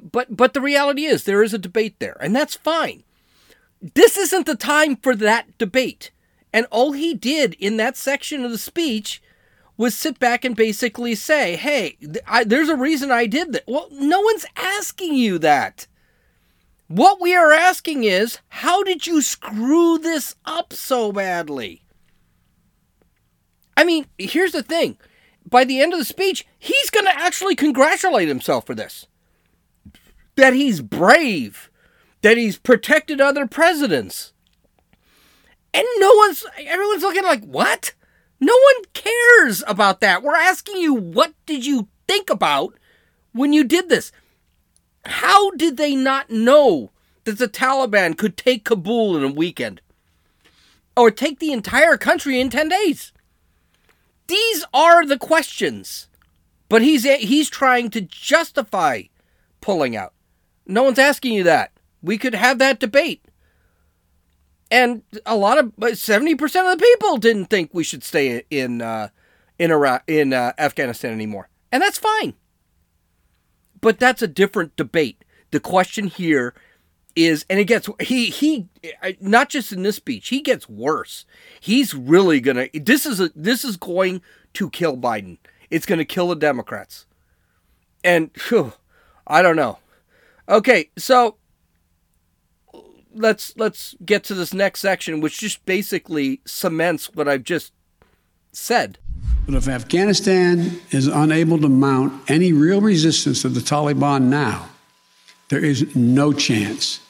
But, 0.00 0.36
but 0.36 0.54
the 0.54 0.60
reality 0.60 1.04
is 1.04 1.24
there 1.24 1.42
is 1.42 1.52
a 1.52 1.58
debate 1.58 1.96
there, 1.98 2.16
and 2.20 2.34
that's 2.34 2.54
fine. 2.54 3.04
This 3.94 4.16
isn't 4.16 4.46
the 4.46 4.54
time 4.54 4.96
for 4.96 5.14
that 5.16 5.58
debate. 5.58 6.12
And 6.52 6.66
all 6.70 6.92
he 6.92 7.14
did 7.14 7.54
in 7.54 7.76
that 7.78 7.96
section 7.96 8.44
of 8.44 8.50
the 8.50 8.58
speech 8.58 9.22
was 9.76 9.96
sit 9.96 10.18
back 10.18 10.44
and 10.44 10.54
basically 10.54 11.14
say, 11.14 11.56
hey, 11.56 11.96
I, 12.26 12.44
there's 12.44 12.68
a 12.68 12.76
reason 12.76 13.10
I 13.10 13.26
did 13.26 13.52
that. 13.52 13.64
Well, 13.66 13.88
no 13.90 14.20
one's 14.20 14.46
asking 14.54 15.14
you 15.14 15.38
that. 15.38 15.86
What 16.94 17.22
we 17.22 17.34
are 17.34 17.52
asking 17.52 18.04
is, 18.04 18.38
how 18.50 18.82
did 18.82 19.06
you 19.06 19.22
screw 19.22 19.96
this 19.96 20.36
up 20.44 20.74
so 20.74 21.10
badly? 21.10 21.86
I 23.74 23.82
mean, 23.82 24.04
here's 24.18 24.52
the 24.52 24.62
thing. 24.62 24.98
By 25.48 25.64
the 25.64 25.80
end 25.80 25.94
of 25.94 25.98
the 25.98 26.04
speech, 26.04 26.46
he's 26.58 26.90
going 26.90 27.06
to 27.06 27.18
actually 27.18 27.56
congratulate 27.56 28.28
himself 28.28 28.66
for 28.66 28.74
this. 28.74 29.06
That 30.36 30.52
he's 30.52 30.82
brave, 30.82 31.70
that 32.20 32.36
he's 32.36 32.58
protected 32.58 33.22
other 33.22 33.46
presidents. 33.46 34.34
And 35.72 35.86
no 35.96 36.12
one's, 36.12 36.44
everyone's 36.58 37.02
looking 37.02 37.24
like, 37.24 37.42
what? 37.42 37.94
No 38.38 38.52
one 38.52 38.84
cares 38.92 39.64
about 39.66 40.02
that. 40.02 40.22
We're 40.22 40.36
asking 40.36 40.76
you, 40.76 40.92
what 40.92 41.32
did 41.46 41.64
you 41.64 41.88
think 42.06 42.28
about 42.28 42.78
when 43.32 43.54
you 43.54 43.64
did 43.64 43.88
this? 43.88 44.12
How 45.04 45.50
did 45.52 45.76
they 45.76 45.94
not 45.94 46.30
know 46.30 46.90
that 47.24 47.38
the 47.38 47.48
Taliban 47.48 48.16
could 48.16 48.36
take 48.36 48.64
Kabul 48.64 49.16
in 49.16 49.24
a 49.24 49.32
weekend? 49.32 49.80
Or 50.96 51.10
take 51.10 51.38
the 51.38 51.52
entire 51.52 51.96
country 51.96 52.40
in 52.40 52.50
10 52.50 52.68
days? 52.68 53.12
These 54.26 54.64
are 54.72 55.04
the 55.06 55.18
questions. 55.18 56.08
But 56.68 56.82
he's 56.82 57.04
he's 57.04 57.50
trying 57.50 57.90
to 57.90 58.00
justify 58.00 59.02
pulling 59.60 59.94
out. 59.94 60.14
No 60.66 60.82
one's 60.82 60.98
asking 60.98 61.34
you 61.34 61.44
that. 61.44 61.72
We 62.02 62.16
could 62.16 62.34
have 62.34 62.58
that 62.58 62.80
debate 62.80 63.22
and 64.72 65.02
a 65.26 65.36
lot 65.36 65.58
of 65.58 65.98
seventy 65.98 66.34
percent 66.34 66.66
of 66.66 66.78
the 66.78 66.82
people 66.82 67.18
didn't 67.18 67.44
think 67.44 67.70
we 67.72 67.84
should 67.84 68.02
stay 68.02 68.42
in 68.50 68.80
uh, 68.80 69.08
in 69.58 69.70
Iraq 69.70 70.02
in 70.06 70.32
uh, 70.32 70.54
Afghanistan 70.58 71.12
anymore, 71.12 71.48
and 71.70 71.82
that's 71.82 71.98
fine. 71.98 72.32
But 73.82 73.98
that's 73.98 74.22
a 74.22 74.28
different 74.28 74.76
debate. 74.76 75.22
The 75.50 75.60
question 75.60 76.06
here 76.06 76.54
is, 77.14 77.44
and 77.50 77.60
it 77.60 77.64
gets 77.64 77.90
he 78.00 78.30
he 78.30 78.68
not 79.20 79.50
just 79.50 79.72
in 79.72 79.82
this 79.82 79.96
speech, 79.96 80.28
he 80.28 80.40
gets 80.40 80.68
worse. 80.68 81.26
He's 81.60 81.92
really 81.92 82.40
gonna. 82.40 82.68
This 82.72 83.04
is 83.04 83.20
a 83.20 83.30
this 83.36 83.64
is 83.64 83.76
going 83.76 84.22
to 84.54 84.70
kill 84.70 84.96
Biden. 84.96 85.36
It's 85.68 85.84
to 85.98 86.04
kill 86.06 86.28
the 86.28 86.36
Democrats, 86.36 87.06
and 88.02 88.30
whew, 88.48 88.72
I 89.26 89.42
don't 89.42 89.56
know. 89.56 89.78
Okay, 90.48 90.90
so 90.96 91.36
let's 93.14 93.54
let's 93.56 93.94
get 94.04 94.24
to 94.24 94.34
this 94.34 94.54
next 94.54 94.80
section, 94.80 95.20
which 95.20 95.40
just 95.40 95.64
basically 95.66 96.40
cements 96.46 97.10
what 97.14 97.28
I've 97.28 97.44
just 97.44 97.72
said. 98.52 98.98
But 99.44 99.54
if 99.54 99.68
Afghanistan 99.68 100.80
is 100.90 101.08
unable 101.08 101.58
to 101.58 101.68
mount 101.68 102.30
any 102.30 102.52
real 102.52 102.80
resistance 102.80 103.42
to 103.42 103.48
the 103.48 103.60
Taliban 103.60 104.24
now, 104.24 104.68
there 105.48 105.64
is 105.64 105.94
no 105.96 106.32
chance 106.32 107.00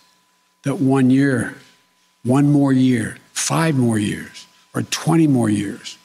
that 0.64 0.76
one 0.76 1.10
year, 1.10 1.54
one 2.24 2.50
more 2.50 2.72
year, 2.72 3.18
five 3.32 3.76
more 3.76 3.98
years, 3.98 4.46
or 4.74 4.82
20 4.82 5.26
more 5.26 5.50
years 5.50 5.98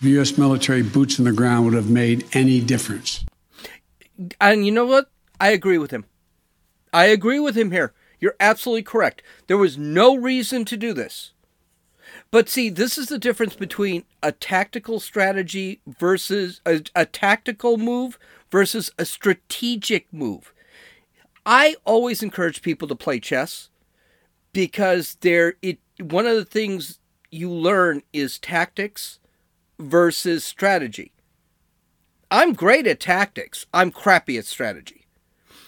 of 0.00 0.06
U.S. 0.06 0.38
military 0.38 0.82
boots 0.82 1.18
on 1.18 1.24
the 1.24 1.32
ground 1.32 1.64
would 1.64 1.74
have 1.74 1.90
made 1.90 2.24
any 2.32 2.60
difference. 2.60 3.24
and 4.40 4.64
you 4.64 4.72
know 4.72 4.86
what? 4.86 5.10
I 5.40 5.50
agree 5.50 5.78
with 5.78 5.90
him. 5.90 6.04
I 6.92 7.06
agree 7.06 7.40
with 7.40 7.56
him 7.56 7.72
here. 7.72 7.92
You're 8.20 8.36
absolutely 8.40 8.84
correct. 8.84 9.22
There 9.48 9.58
was 9.58 9.76
no 9.76 10.16
reason 10.16 10.64
to 10.66 10.76
do 10.76 10.94
this. 10.94 11.32
But 12.30 12.48
see, 12.48 12.70
this 12.70 12.98
is 12.98 13.06
the 13.06 13.18
difference 13.18 13.54
between 13.54 14.04
a 14.22 14.32
tactical 14.32 15.00
strategy 15.00 15.80
versus 15.86 16.60
a, 16.66 16.82
a 16.94 17.06
tactical 17.06 17.78
move 17.78 18.18
versus 18.50 18.90
a 18.98 19.04
strategic 19.04 20.12
move. 20.12 20.52
I 21.44 21.76
always 21.84 22.22
encourage 22.22 22.62
people 22.62 22.88
to 22.88 22.96
play 22.96 23.20
chess 23.20 23.70
because 24.52 25.16
there 25.20 25.54
it 25.62 25.78
one 26.00 26.26
of 26.26 26.34
the 26.34 26.44
things 26.44 26.98
you 27.30 27.50
learn 27.50 28.02
is 28.12 28.38
tactics 28.38 29.18
versus 29.78 30.44
strategy. 30.44 31.12
I'm 32.30 32.52
great 32.52 32.86
at 32.86 32.98
tactics. 32.98 33.66
I'm 33.72 33.92
crappy 33.92 34.36
at 34.36 34.46
strategy. 34.46 35.06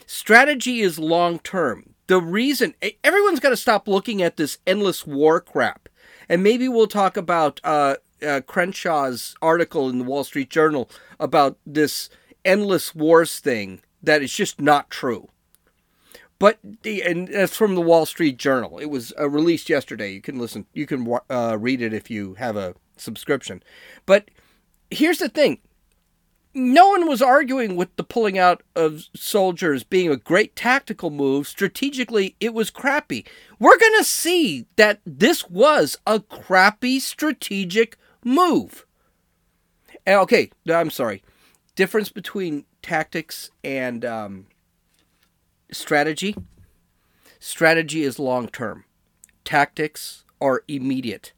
Strategy 0.06 0.80
is 0.80 0.98
long 0.98 1.38
term. 1.38 1.94
The 2.08 2.20
reason 2.20 2.74
everyone's 3.04 3.40
got 3.40 3.50
to 3.50 3.56
stop 3.56 3.86
looking 3.86 4.22
at 4.22 4.36
this 4.36 4.58
endless 4.66 5.06
war 5.06 5.40
crap. 5.40 5.88
And 6.28 6.42
maybe 6.42 6.68
we'll 6.68 6.86
talk 6.86 7.16
about 7.16 7.60
uh, 7.64 7.96
uh, 8.22 8.40
Crenshaw's 8.46 9.34
article 9.40 9.88
in 9.88 9.98
the 9.98 10.04
Wall 10.04 10.24
Street 10.24 10.50
Journal 10.50 10.90
about 11.18 11.58
this 11.66 12.10
endless 12.44 12.94
wars 12.94 13.38
thing 13.38 13.80
that 14.02 14.22
is 14.22 14.32
just 14.32 14.60
not 14.60 14.90
true. 14.90 15.28
But 16.38 16.58
the 16.82 17.02
and 17.02 17.28
that's 17.28 17.56
from 17.56 17.74
the 17.74 17.80
Wall 17.80 18.06
Street 18.06 18.36
Journal. 18.36 18.78
It 18.78 18.86
was 18.86 19.12
uh, 19.18 19.28
released 19.28 19.68
yesterday. 19.68 20.12
You 20.12 20.20
can 20.20 20.38
listen. 20.38 20.66
You 20.72 20.86
can 20.86 21.18
uh, 21.28 21.56
read 21.58 21.82
it 21.82 21.92
if 21.92 22.10
you 22.10 22.34
have 22.34 22.56
a 22.56 22.74
subscription. 22.96 23.60
But 24.06 24.30
here's 24.88 25.18
the 25.18 25.28
thing: 25.28 25.58
no 26.54 26.88
one 26.88 27.06
was 27.06 27.22
arguing 27.22 27.76
with 27.76 27.94
the 27.96 28.04
pulling 28.04 28.38
out 28.38 28.62
of 28.74 29.04
soldiers 29.14 29.84
being 29.84 30.10
a 30.10 30.16
great 30.16 30.56
tactical 30.56 31.10
move. 31.10 31.46
Strategically, 31.46 32.36
it 32.40 32.54
was 32.54 32.70
crappy. 32.70 33.24
We're 33.58 33.78
going 33.78 33.98
to 33.98 34.04
see 34.04 34.66
that 34.76 35.00
this 35.04 35.48
was 35.48 35.96
a 36.06 36.20
crappy 36.20 37.00
strategic 37.00 37.96
move. 38.24 38.86
okay, 40.06 40.50
I'm 40.68 40.90
sorry. 40.90 41.22
Difference 41.76 42.08
between 42.08 42.64
tactics 42.82 43.50
and 43.62 44.04
um, 44.04 44.46
strategy. 45.70 46.34
Strategy 47.38 48.02
is 48.02 48.18
long 48.18 48.48
term. 48.48 48.84
Tactics 49.44 50.24
are 50.40 50.64
immediate. 50.66 51.32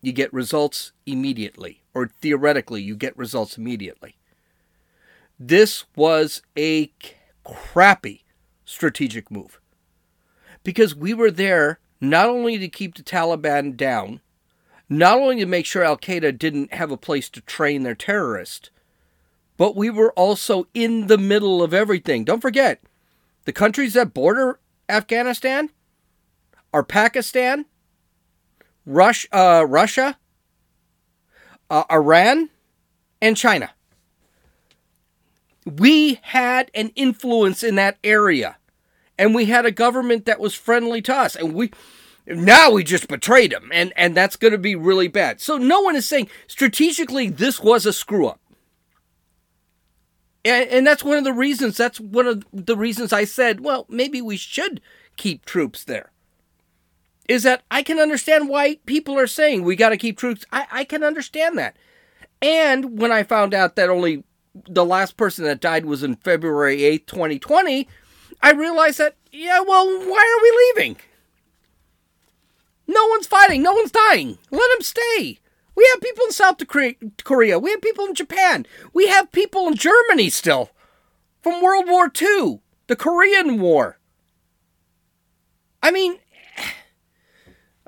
You 0.00 0.12
get 0.12 0.32
results 0.32 0.92
immediately, 1.06 1.82
or 1.96 2.10
theoretically, 2.20 2.82
you 2.82 2.94
get 2.94 3.16
results 3.16 3.56
immediately. 3.56 4.18
This 5.40 5.86
was 5.96 6.42
a 6.54 6.92
crappy 7.42 8.26
strategic 8.66 9.30
move 9.30 9.58
because 10.62 10.94
we 10.94 11.14
were 11.14 11.30
there 11.30 11.80
not 11.98 12.28
only 12.28 12.58
to 12.58 12.68
keep 12.68 12.94
the 12.96 13.02
Taliban 13.02 13.78
down, 13.78 14.20
not 14.90 15.16
only 15.16 15.36
to 15.36 15.46
make 15.46 15.64
sure 15.64 15.82
Al 15.82 15.96
Qaeda 15.96 16.38
didn't 16.38 16.74
have 16.74 16.90
a 16.90 16.98
place 16.98 17.30
to 17.30 17.40
train 17.40 17.82
their 17.82 17.94
terrorists, 17.94 18.68
but 19.56 19.74
we 19.74 19.88
were 19.88 20.12
also 20.12 20.66
in 20.74 21.06
the 21.06 21.16
middle 21.16 21.62
of 21.62 21.72
everything. 21.72 22.24
Don't 22.24 22.42
forget, 22.42 22.82
the 23.46 23.54
countries 23.54 23.94
that 23.94 24.12
border 24.12 24.60
Afghanistan 24.86 25.70
are 26.74 26.84
Pakistan, 26.84 27.64
Rush, 28.84 29.26
uh, 29.32 29.64
Russia, 29.66 30.18
uh, 31.70 31.84
Iran, 31.90 32.50
and 33.20 33.36
China. 33.36 33.70
We 35.64 36.20
had 36.22 36.70
an 36.74 36.92
influence 36.94 37.62
in 37.62 37.74
that 37.74 37.98
area, 38.04 38.56
and 39.18 39.34
we 39.34 39.46
had 39.46 39.66
a 39.66 39.72
government 39.72 40.24
that 40.26 40.40
was 40.40 40.54
friendly 40.54 41.02
to 41.02 41.14
us, 41.14 41.34
and 41.34 41.54
we 41.54 41.72
now 42.26 42.70
we 42.70 42.84
just 42.84 43.08
betrayed 43.08 43.52
them, 43.52 43.70
and 43.72 43.92
and 43.96 44.16
that's 44.16 44.36
going 44.36 44.52
to 44.52 44.58
be 44.58 44.76
really 44.76 45.08
bad. 45.08 45.40
So 45.40 45.56
no 45.56 45.80
one 45.80 45.96
is 45.96 46.06
saying 46.06 46.28
strategically 46.46 47.30
this 47.30 47.60
was 47.60 47.86
a 47.86 47.92
screw 47.92 48.26
up. 48.26 48.40
And, 50.44 50.70
and 50.70 50.86
that's 50.86 51.02
one 51.02 51.18
of 51.18 51.24
the 51.24 51.32
reasons, 51.32 51.76
that's 51.76 51.98
one 51.98 52.28
of 52.28 52.46
the 52.52 52.76
reasons 52.76 53.12
I 53.12 53.24
said, 53.24 53.60
well, 53.60 53.84
maybe 53.88 54.22
we 54.22 54.36
should 54.36 54.80
keep 55.16 55.44
troops 55.44 55.82
there. 55.82 56.12
Is 57.28 57.42
that 57.42 57.64
I 57.70 57.82
can 57.82 57.98
understand 57.98 58.48
why 58.48 58.76
people 58.86 59.18
are 59.18 59.26
saying 59.26 59.62
we 59.62 59.76
got 59.76 59.88
to 59.88 59.96
keep 59.96 60.18
troops. 60.18 60.44
I, 60.52 60.66
I 60.70 60.84
can 60.84 61.02
understand 61.02 61.58
that. 61.58 61.76
And 62.40 63.00
when 63.00 63.10
I 63.10 63.22
found 63.22 63.52
out 63.54 63.76
that 63.76 63.90
only 63.90 64.22
the 64.68 64.84
last 64.84 65.16
person 65.16 65.44
that 65.44 65.60
died 65.60 65.86
was 65.86 66.02
in 66.02 66.16
February 66.16 66.78
8th, 66.78 67.06
2020, 67.06 67.88
I 68.42 68.52
realized 68.52 68.98
that, 68.98 69.16
yeah, 69.32 69.60
well, 69.60 69.86
why 69.86 70.18
are 70.18 70.42
we 70.42 70.82
leaving? 70.82 70.96
No 72.86 73.06
one's 73.06 73.26
fighting. 73.26 73.62
No 73.62 73.72
one's 73.72 73.90
dying. 73.90 74.38
Let 74.50 74.70
them 74.72 74.82
stay. 74.82 75.40
We 75.74 75.88
have 75.92 76.00
people 76.00 76.24
in 76.24 76.32
South 76.32 76.56
Korea. 77.24 77.58
We 77.58 77.70
have 77.70 77.82
people 77.82 78.06
in 78.06 78.14
Japan. 78.14 78.66
We 78.94 79.08
have 79.08 79.32
people 79.32 79.66
in 79.68 79.74
Germany 79.74 80.30
still 80.30 80.70
from 81.42 81.62
World 81.62 81.86
War 81.88 82.10
II, 82.20 82.60
the 82.86 82.96
Korean 82.96 83.60
War. 83.60 83.98
I 85.82 85.90
mean, 85.90 86.18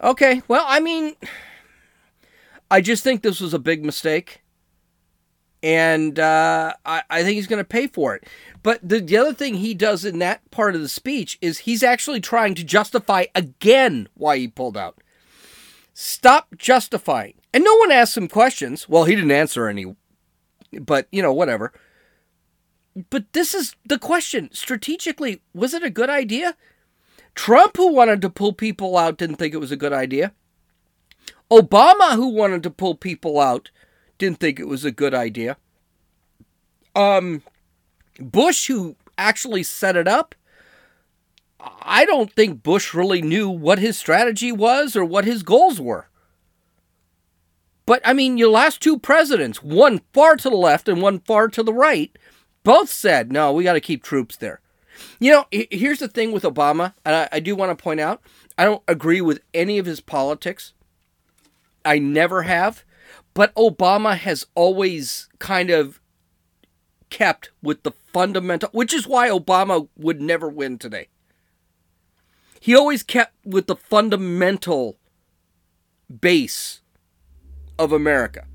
okay, 0.03 0.43
well, 0.49 0.65
I 0.67 0.81
mean, 0.81 1.15
I 2.71 2.81
just 2.81 3.03
think 3.03 3.23
this 3.23 3.41
was 3.41 3.55
a 3.55 3.59
big 3.59 3.85
mistake. 3.85 4.43
And 5.61 6.21
uh, 6.21 6.75
I, 6.87 7.03
I 7.11 7.23
think 7.25 7.35
he's 7.35 7.49
going 7.49 7.63
to 7.63 7.69
pay 7.69 7.89
for 7.89 8.15
it. 8.15 8.25
But 8.63 8.87
the, 8.87 9.01
the 9.01 9.17
other 9.17 9.35
thing 9.35 9.55
he 9.55 9.75
does 9.75 10.05
in 10.05 10.21
that 10.21 10.49
part 10.53 10.77
of 10.77 10.81
the 10.81 10.89
speech 10.89 11.37
is 11.41 11.61
he's 11.61 11.83
actually 11.83 12.21
trying 12.21 12.55
to 12.55 12.65
justify 12.65 13.27
again 13.35 14.09
why 14.15 14.39
he 14.39 14.47
pulled 14.47 14.77
out. 14.77 15.03
Stop 15.95 16.57
justifying. 16.57 17.35
And 17.53 17.65
no 17.65 17.75
one 17.77 17.91
asked 17.91 18.17
him 18.17 18.29
questions. 18.29 18.89
Well, 18.89 19.05
he 19.05 19.17
didn't 19.17 19.33
answer 19.33 19.67
any, 19.67 19.97
but 20.81 21.09
you 21.11 21.23
know, 21.23 21.33
whatever. 21.33 21.73
But 23.11 23.33
this 23.33 23.53
is 23.53 23.75
the 23.85 23.99
question. 23.99 24.51
Strategically, 24.53 25.43
was 25.55 25.75
it 25.75 25.83
a 25.83 25.91
good 25.91 26.11
idea? 26.11 26.57
Trump, 27.39 27.77
who 27.77 27.93
wanted 27.93 28.21
to 28.23 28.31
pull 28.31 28.53
people 28.53 28.99
out, 28.99 29.17
didn't 29.17 29.37
think 29.37 29.55
it 29.55 29.61
was 29.61 29.71
a 29.71 29.77
good 29.77 29.93
idea. 29.93 30.33
Obama, 31.53 32.17
who 32.17 32.27
wanted 32.27 32.65
to 32.65 32.71
pull 32.71 32.97
people 32.97 33.39
out, 33.39 33.71
didn't 34.19 34.41
think 34.41 34.59
it 34.59 34.67
was 34.67 34.85
a 34.85 34.91
good 34.91 35.15
idea. 35.15 35.57
Um, 36.97 37.45
Bush, 38.19 38.67
who 38.67 38.97
actually 39.17 39.63
set 39.63 39.95
it 39.95 40.09
up, 40.09 40.35
I 41.61 42.05
don't 42.05 42.33
think 42.33 42.65
Bush 42.65 42.93
really 42.93 43.23
knew 43.23 43.49
what 43.49 43.79
his 43.79 43.97
strategy 43.97 44.51
was 44.51 44.97
or 44.97 45.05
what 45.05 45.25
his 45.25 45.45
goals 45.45 45.81
were. 45.81 46.09
But 47.87 48.03
I 48.05 48.15
mean, 48.15 48.37
your 48.37 48.51
last 48.51 48.81
two 48.81 48.99
presidents, 48.99 49.63
one 49.63 50.01
far 50.13 50.35
to 50.35 50.51
the 50.51 50.57
left 50.57 50.89
and 50.89 51.01
one 51.01 51.21
far 51.21 51.47
to 51.47 51.63
the 51.63 51.73
right, 51.73 52.11
both 52.65 52.91
said, 52.91 53.31
no, 53.31 53.53
we 53.53 53.63
got 53.63 53.75
to 53.75 53.81
keep 53.81 54.03
troops 54.03 54.37
there. 54.37 54.61
You 55.19 55.33
know, 55.33 55.47
here's 55.51 55.99
the 55.99 56.09
thing 56.09 56.33
with 56.33 56.43
Obama, 56.43 56.95
and 57.05 57.15
I, 57.15 57.29
I 57.33 57.41
do 57.41 57.55
want 57.55 57.77
to 57.77 57.83
point 57.83 58.01
out 58.01 58.21
I 58.57 58.65
don't 58.65 58.83
agree 58.89 59.21
with 59.21 59.41
any 59.55 59.79
of 59.79 59.87
his 59.87 60.01
politics. 60.01 60.73
I 61.85 61.99
never 61.99 62.43
have. 62.43 62.85
But 63.35 63.55
Obama 63.55 64.17
has 64.17 64.47
always 64.55 65.29
kind 65.39 65.71
of 65.71 66.01
kept 67.09 67.51
with 67.63 67.83
the 67.85 67.93
fundamental, 68.13 68.69
which 68.73 68.93
is 68.93 69.07
why 69.07 69.29
Obama 69.29 69.89
would 69.97 70.21
never 70.21 70.49
win 70.49 70.79
today. 70.79 71.09
He 72.61 72.75
always 72.75 73.03
kept 73.03 73.35
with 73.47 73.67
the 73.67 73.77
fundamental 73.77 74.99
base 76.21 76.81
of 77.79 77.93
America. 77.93 78.47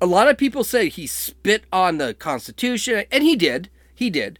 A 0.00 0.06
lot 0.06 0.28
of 0.28 0.38
people 0.38 0.64
say 0.64 0.88
he 0.88 1.06
spit 1.06 1.64
on 1.72 1.98
the 1.98 2.14
Constitution, 2.14 3.04
and 3.12 3.22
he 3.22 3.36
did. 3.36 3.68
He 3.94 4.08
did. 4.08 4.38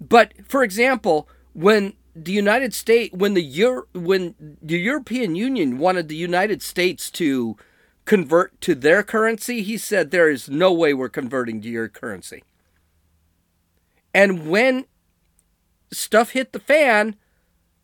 But 0.00 0.32
for 0.46 0.62
example, 0.62 1.28
when 1.52 1.94
the 2.14 2.32
United 2.32 2.74
States, 2.74 3.14
when 3.14 3.34
the 3.34 3.42
Euro, 3.42 3.84
when 3.92 4.34
the 4.60 4.78
European 4.78 5.34
Union 5.34 5.78
wanted 5.78 6.08
the 6.08 6.16
United 6.16 6.62
States 6.62 7.10
to 7.12 7.56
convert 8.04 8.60
to 8.62 8.74
their 8.74 9.02
currency, 9.02 9.62
he 9.62 9.76
said 9.76 10.10
there 10.10 10.30
is 10.30 10.48
no 10.48 10.72
way 10.72 10.94
we're 10.94 11.08
converting 11.08 11.60
to 11.60 11.68
your 11.68 11.88
currency. 11.88 12.42
And 14.14 14.48
when 14.48 14.86
stuff 15.92 16.30
hit 16.30 16.52
the 16.52 16.60
fan, 16.60 17.16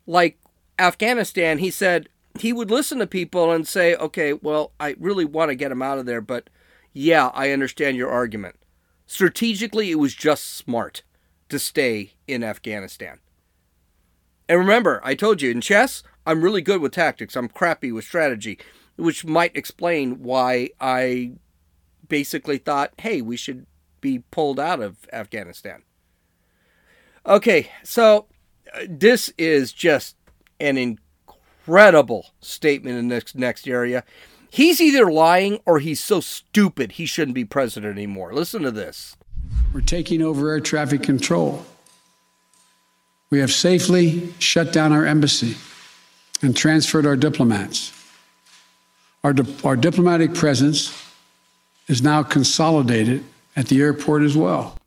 like 0.07 0.38
Afghanistan, 0.79 1.59
he 1.59 1.70
said 1.70 2.09
he 2.38 2.53
would 2.53 2.70
listen 2.70 2.98
to 2.98 3.07
people 3.07 3.53
and 3.53 3.68
say, 3.68 3.94
okay, 3.96 4.33
well, 4.33 4.72
I 4.81 4.96
really 4.98 5.24
want 5.24 5.50
to 5.50 5.55
get 5.55 5.70
him 5.70 5.83
out 5.83 5.98
of 5.98 6.07
there, 6.07 6.20
but 6.20 6.50
yeah, 6.92 7.29
I 7.35 7.50
understand 7.50 7.96
your 7.96 8.11
argument. 8.11 8.57
Strategically, 9.07 9.90
it 9.90 9.96
was 9.96 10.14
just 10.14 10.55
smart 10.55 11.03
to 11.54 11.58
stay 11.60 12.14
in 12.26 12.42
Afghanistan. 12.42 13.20
And 14.48 14.58
remember, 14.58 15.00
I 15.04 15.14
told 15.14 15.40
you 15.40 15.52
in 15.52 15.60
chess, 15.60 16.02
I'm 16.26 16.42
really 16.42 16.62
good 16.62 16.80
with 16.80 16.92
tactics, 16.92 17.36
I'm 17.36 17.48
crappy 17.48 17.92
with 17.92 18.04
strategy, 18.04 18.58
which 18.96 19.24
might 19.24 19.56
explain 19.56 20.20
why 20.20 20.70
I 20.80 21.34
basically 22.08 22.58
thought, 22.58 22.92
hey, 22.98 23.22
we 23.22 23.36
should 23.36 23.66
be 24.00 24.18
pulled 24.32 24.58
out 24.58 24.80
of 24.80 24.96
Afghanistan. 25.12 25.84
Okay, 27.24 27.70
so 27.84 28.26
uh, 28.74 28.80
this 28.88 29.32
is 29.38 29.72
just 29.72 30.16
an 30.58 30.76
incredible 30.76 32.32
statement 32.40 32.98
in 32.98 33.08
this 33.08 33.32
next 33.36 33.68
area. 33.68 34.02
He's 34.50 34.80
either 34.80 35.08
lying 35.08 35.60
or 35.64 35.78
he's 35.78 36.02
so 36.02 36.20
stupid 36.20 36.92
he 36.92 37.06
shouldn't 37.06 37.36
be 37.36 37.44
president 37.44 37.96
anymore. 37.96 38.34
Listen 38.34 38.62
to 38.62 38.72
this. 38.72 39.16
We're 39.74 39.80
taking 39.80 40.22
over 40.22 40.50
air 40.50 40.60
traffic 40.60 41.02
control. 41.02 41.66
We 43.30 43.40
have 43.40 43.50
safely 43.50 44.32
shut 44.38 44.72
down 44.72 44.92
our 44.92 45.04
embassy 45.04 45.56
and 46.40 46.56
transferred 46.56 47.04
our 47.04 47.16
diplomats. 47.16 47.92
Our, 49.24 49.32
di- 49.32 49.52
our 49.64 49.74
diplomatic 49.74 50.32
presence 50.32 50.96
is 51.88 52.02
now 52.02 52.22
consolidated 52.22 53.24
at 53.56 53.66
the 53.66 53.80
airport 53.80 54.22
as 54.22 54.37
well. 54.37 54.78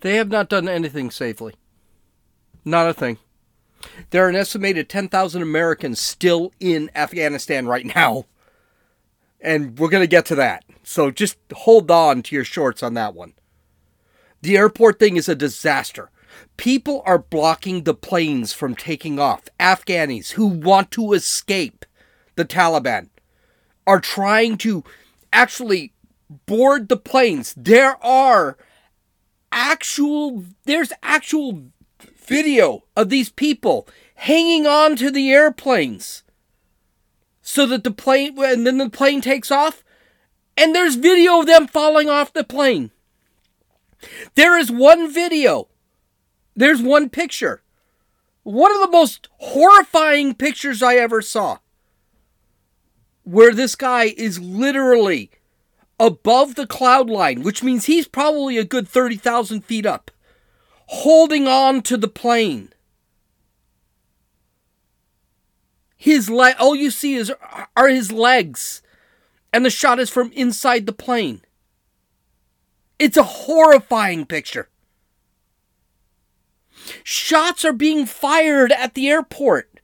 They 0.00 0.14
have 0.14 0.28
not 0.28 0.48
done 0.48 0.68
anything 0.68 1.10
safely. 1.10 1.54
Not 2.64 2.88
a 2.88 2.94
thing. 2.94 3.18
There 4.10 4.24
are 4.24 4.28
an 4.28 4.36
estimated 4.36 4.88
10,000 4.88 5.42
Americans 5.42 5.98
still 5.98 6.52
in 6.60 6.88
Afghanistan 6.94 7.66
right 7.66 7.96
now. 7.96 8.26
And 9.40 9.76
we're 9.76 9.88
going 9.88 10.04
to 10.04 10.08
get 10.08 10.24
to 10.26 10.36
that. 10.36 10.64
So 10.84 11.10
just 11.10 11.36
hold 11.52 11.90
on 11.90 12.22
to 12.22 12.34
your 12.36 12.44
shorts 12.44 12.84
on 12.84 12.94
that 12.94 13.12
one. 13.12 13.32
The 14.42 14.56
airport 14.56 14.98
thing 14.98 15.16
is 15.16 15.28
a 15.28 15.34
disaster. 15.34 16.10
People 16.56 17.02
are 17.06 17.18
blocking 17.18 17.82
the 17.82 17.94
planes 17.94 18.52
from 18.52 18.74
taking 18.74 19.18
off. 19.18 19.44
Afghanis 19.58 20.32
who 20.32 20.46
want 20.46 20.90
to 20.92 21.12
escape 21.12 21.84
the 22.36 22.44
Taliban 22.44 23.08
are 23.86 24.00
trying 24.00 24.58
to 24.58 24.84
actually 25.32 25.92
board 26.46 26.88
the 26.88 26.96
planes. 26.96 27.54
There 27.56 28.02
are 28.04 28.56
actual 29.52 30.44
there's 30.64 30.92
actual 31.02 31.66
video 32.16 32.84
of 32.96 33.08
these 33.08 33.30
people 33.30 33.88
hanging 34.16 34.66
on 34.66 34.96
to 34.96 35.10
the 35.10 35.30
airplanes 35.30 36.22
so 37.42 37.64
that 37.66 37.84
the 37.84 37.90
plane 37.90 38.36
and 38.42 38.66
then 38.66 38.78
the 38.78 38.90
plane 38.90 39.20
takes 39.20 39.50
off 39.50 39.84
and 40.56 40.74
there's 40.74 40.96
video 40.96 41.40
of 41.40 41.46
them 41.46 41.66
falling 41.66 42.08
off 42.08 42.32
the 42.32 42.44
plane. 42.44 42.90
There 44.34 44.58
is 44.58 44.70
one 44.70 45.12
video. 45.12 45.68
There's 46.54 46.82
one 46.82 47.08
picture. 47.08 47.62
One 48.42 48.72
of 48.72 48.80
the 48.80 48.90
most 48.90 49.28
horrifying 49.38 50.34
pictures 50.34 50.82
I 50.82 50.96
ever 50.96 51.20
saw. 51.20 51.58
Where 53.24 53.52
this 53.52 53.74
guy 53.74 54.14
is 54.16 54.38
literally 54.38 55.30
above 55.98 56.54
the 56.54 56.66
cloud 56.66 57.10
line, 57.10 57.42
which 57.42 57.62
means 57.62 57.86
he's 57.86 58.06
probably 58.06 58.58
a 58.58 58.64
good 58.64 58.86
30,000 58.86 59.62
feet 59.64 59.86
up, 59.86 60.10
holding 60.86 61.48
on 61.48 61.82
to 61.82 61.96
the 61.96 62.08
plane. 62.08 62.72
His 65.96 66.30
leg, 66.30 66.54
all 66.58 66.76
you 66.76 66.90
see 66.90 67.14
is 67.14 67.32
are 67.76 67.88
his 67.88 68.12
legs, 68.12 68.82
and 69.52 69.64
the 69.64 69.70
shot 69.70 69.98
is 69.98 70.10
from 70.10 70.30
inside 70.32 70.86
the 70.86 70.92
plane. 70.92 71.40
It's 72.98 73.16
a 73.16 73.22
horrifying 73.22 74.26
picture. 74.26 74.68
Shots 77.02 77.64
are 77.64 77.72
being 77.72 78.06
fired 78.06 78.72
at 78.72 78.94
the 78.94 79.08
airport. 79.08 79.80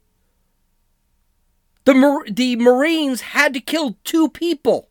The, 1.85 1.95
Mar- 1.95 2.25
the 2.31 2.57
Marines 2.57 3.21
had 3.21 3.55
to 3.55 3.61
kill 3.61 3.97
two 4.05 4.29
people 4.29 4.89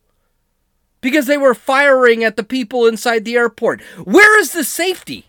because 0.99 1.25
they 1.25 1.37
were 1.37 1.53
firing 1.53 2.23
at 2.23 2.35
the 2.35 2.43
people 2.43 2.85
inside 2.85 3.25
the 3.25 3.35
airport. 3.35 3.81
Where 4.03 4.39
is 4.39 4.51
the 4.51 4.63
safety? 4.63 5.25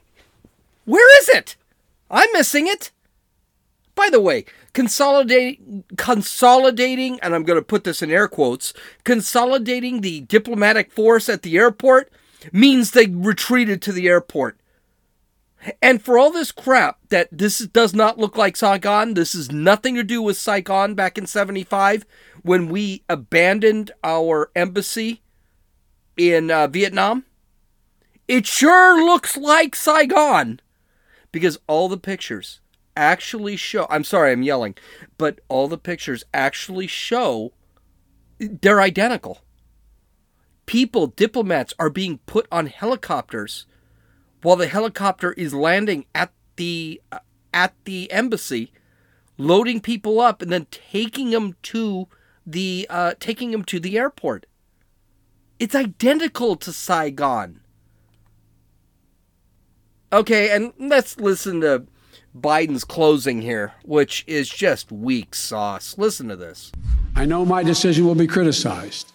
Where 0.84 1.20
is 1.20 1.28
it? 1.28 1.56
I'm 2.10 2.28
missing 2.32 2.66
it. 2.66 2.90
By 3.94 4.08
the 4.10 4.20
way, 4.20 4.44
consolidating 4.72 5.84
consolidating 5.96 7.20
and 7.20 7.34
I'm 7.34 7.44
going 7.44 7.58
to 7.58 7.64
put 7.64 7.84
this 7.84 8.02
in 8.02 8.10
air 8.10 8.26
quotes, 8.26 8.72
consolidating 9.04 10.00
the 10.00 10.22
diplomatic 10.22 10.90
force 10.90 11.28
at 11.28 11.42
the 11.42 11.56
airport 11.56 12.10
means 12.52 12.90
they 12.90 13.06
retreated 13.06 13.82
to 13.82 13.92
the 13.92 14.08
airport. 14.08 14.58
And 15.80 16.02
for 16.02 16.18
all 16.18 16.32
this 16.32 16.50
crap 16.50 16.98
that 17.10 17.28
this 17.30 17.58
does 17.58 17.94
not 17.94 18.18
look 18.18 18.36
like 18.36 18.56
Saigon, 18.56 19.14
this 19.14 19.34
has 19.34 19.52
nothing 19.52 19.94
to 19.94 20.02
do 20.02 20.20
with 20.20 20.36
Saigon 20.36 20.94
back 20.94 21.16
in 21.16 21.26
75 21.26 22.04
when 22.42 22.68
we 22.68 23.04
abandoned 23.08 23.92
our 24.02 24.50
embassy 24.56 25.22
in 26.16 26.50
uh, 26.50 26.66
Vietnam. 26.66 27.24
It 28.26 28.46
sure 28.46 29.04
looks 29.04 29.36
like 29.36 29.76
Saigon 29.76 30.60
because 31.30 31.58
all 31.66 31.88
the 31.88 31.98
pictures 31.98 32.60
actually 32.96 33.56
show 33.56 33.86
I'm 33.88 34.04
sorry, 34.04 34.32
I'm 34.32 34.42
yelling, 34.42 34.74
but 35.16 35.40
all 35.48 35.68
the 35.68 35.78
pictures 35.78 36.24
actually 36.34 36.86
show 36.86 37.52
they're 38.38 38.80
identical. 38.80 39.40
People, 40.72 41.08
diplomats 41.08 41.74
are 41.78 41.90
being 41.90 42.16
put 42.24 42.46
on 42.50 42.64
helicopters 42.64 43.66
while 44.40 44.56
the 44.56 44.68
helicopter 44.68 45.34
is 45.34 45.52
landing 45.52 46.06
at 46.14 46.32
the 46.56 46.98
uh, 47.12 47.18
at 47.52 47.74
the 47.84 48.10
embassy, 48.10 48.72
loading 49.36 49.82
people 49.82 50.18
up 50.18 50.40
and 50.40 50.50
then 50.50 50.66
taking 50.70 51.28
them 51.28 51.56
to 51.62 52.08
the 52.46 52.86
uh, 52.88 53.12
taking 53.20 53.50
them 53.50 53.64
to 53.64 53.78
the 53.78 53.98
airport. 53.98 54.46
It's 55.58 55.74
identical 55.74 56.56
to 56.56 56.72
Saigon. 56.72 57.60
Okay, 60.10 60.56
and 60.56 60.72
let's 60.78 61.18
listen 61.20 61.60
to 61.60 61.84
Biden's 62.34 62.84
closing 62.84 63.42
here, 63.42 63.74
which 63.84 64.24
is 64.26 64.48
just 64.48 64.90
weak 64.90 65.34
sauce. 65.34 65.98
Listen 65.98 66.28
to 66.28 66.36
this. 66.36 66.72
I 67.14 67.26
know 67.26 67.44
my 67.44 67.62
decision 67.62 68.06
will 68.06 68.14
be 68.14 68.26
criticized, 68.26 69.11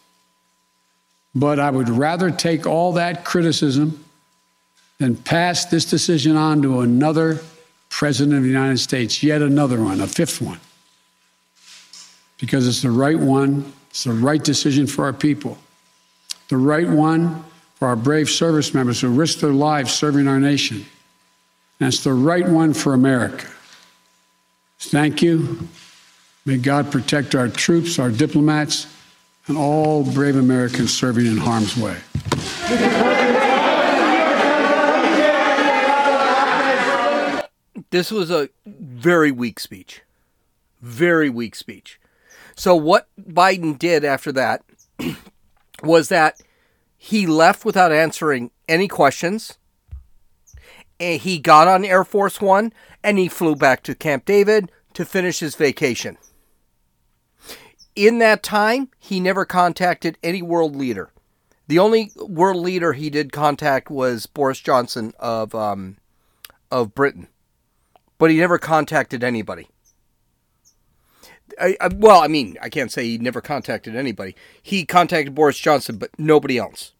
but 1.36 1.60
I 1.60 1.70
would 1.70 1.90
rather 1.90 2.32
take 2.32 2.66
all 2.66 2.94
that 2.94 3.24
criticism 3.24 4.04
than 5.00 5.16
pass 5.16 5.66
this 5.66 5.86
decision 5.86 6.36
on 6.36 6.62
to 6.64 6.82
another 6.82 7.40
president 7.90 8.38
of 8.38 8.44
the 8.44 8.50
United 8.50 8.80
States, 8.80 9.22
yet 9.24 9.42
another 9.42 9.82
one, 9.82 10.02
a 10.02 10.08
fifth 10.08 10.42
one. 10.42 10.60
Because 12.40 12.68
it's 12.68 12.82
the 12.82 12.92
right 12.92 13.18
one, 13.18 13.72
it's 13.90 14.04
the 14.04 14.14
right 14.14 14.44
decision 14.44 14.88
for 14.88 15.06
our 15.06 15.14
people, 15.14 15.58
the 16.50 16.58
right 16.58 16.88
one 16.88 17.44
for 17.76 17.88
our 17.88 17.96
brave 17.96 18.30
service 18.30 18.74
members 18.74 19.02
who 19.02 19.10
risk 19.10 19.40
their 19.40 19.52
lives 19.52 19.94
serving 19.94 20.28
our 20.28 20.40
nation. 20.40 20.86
And 21.80 21.88
it's 21.88 22.04
the 22.04 22.14
right 22.14 22.48
one 22.48 22.74
for 22.74 22.94
America. 22.94 23.48
Thank 24.80 25.22
you. 25.22 25.68
May 26.46 26.58
God 26.58 26.92
protect 26.92 27.36
our 27.36 27.48
troops, 27.48 28.00
our 28.00 28.10
diplomats, 28.10 28.88
and 29.48 29.58
all 29.58 30.04
brave 30.04 30.36
Americans 30.36 30.94
serving 30.94 31.26
in 31.26 31.38
harm's 31.38 31.76
way. 31.78 31.98
This 37.90 38.12
was 38.12 38.30
a 38.30 38.50
very 38.66 39.32
weak 39.32 39.60
speech. 39.60 40.02
Very 40.82 41.30
weak 41.30 41.56
speech. 41.56 42.00
So, 42.56 42.76
what 42.76 43.08
Biden 43.20 43.78
did 43.78 44.04
after 44.04 44.32
that 44.34 44.64
was 45.84 46.10
that 46.10 46.42
he 46.98 47.26
left 47.26 47.64
without 47.64 47.92
answering 47.92 48.52
any 48.68 48.88
questions 48.88 49.58
and 51.00 51.22
he 51.22 51.40
got 51.40 51.68
on 51.68 51.86
Air 51.86 52.04
Force 52.04 52.42
One 52.42 52.74
and 53.04 53.18
he 53.18 53.28
flew 53.28 53.56
back 53.56 53.84
to 53.84 53.96
Camp 53.96 54.26
David 54.26 54.72
to 54.94 55.06
finish 55.06 55.40
his 55.40 55.56
vacation. 55.56 56.18
In 57.98 58.20
that 58.20 58.44
time, 58.44 58.90
he 59.00 59.20
never 59.20 59.44
contacted 59.44 60.20
any 60.22 60.44
world 60.44 60.76
leader. 60.76 61.10
The 61.68 61.80
only 61.80 62.12
world 62.16 62.58
leader 62.58 62.94
he 62.94 63.10
did 63.10 63.34
contact 63.34 63.90
was 63.90 64.28
Boris 64.28 64.60
Johnson 64.60 65.14
of 65.20 65.56
um, 65.56 65.98
of 66.70 66.94
Britain, 66.94 67.28
but 68.20 68.30
he 68.30 68.38
never 68.38 68.60
contacted 68.60 69.24
anybody. 69.24 69.68
I, 71.60 71.76
I, 71.82 71.88
well, 71.88 72.22
I 72.22 72.28
mean, 72.28 72.56
I 72.62 72.70
can't 72.70 72.92
say 72.92 73.04
he 73.04 73.18
never 73.18 73.42
contacted 73.42 73.96
anybody. 73.96 74.36
He 74.62 74.86
contacted 74.86 75.34
Boris 75.34 75.58
Johnson, 75.58 75.98
but 75.98 76.12
nobody 76.20 76.60
else. 76.60 76.94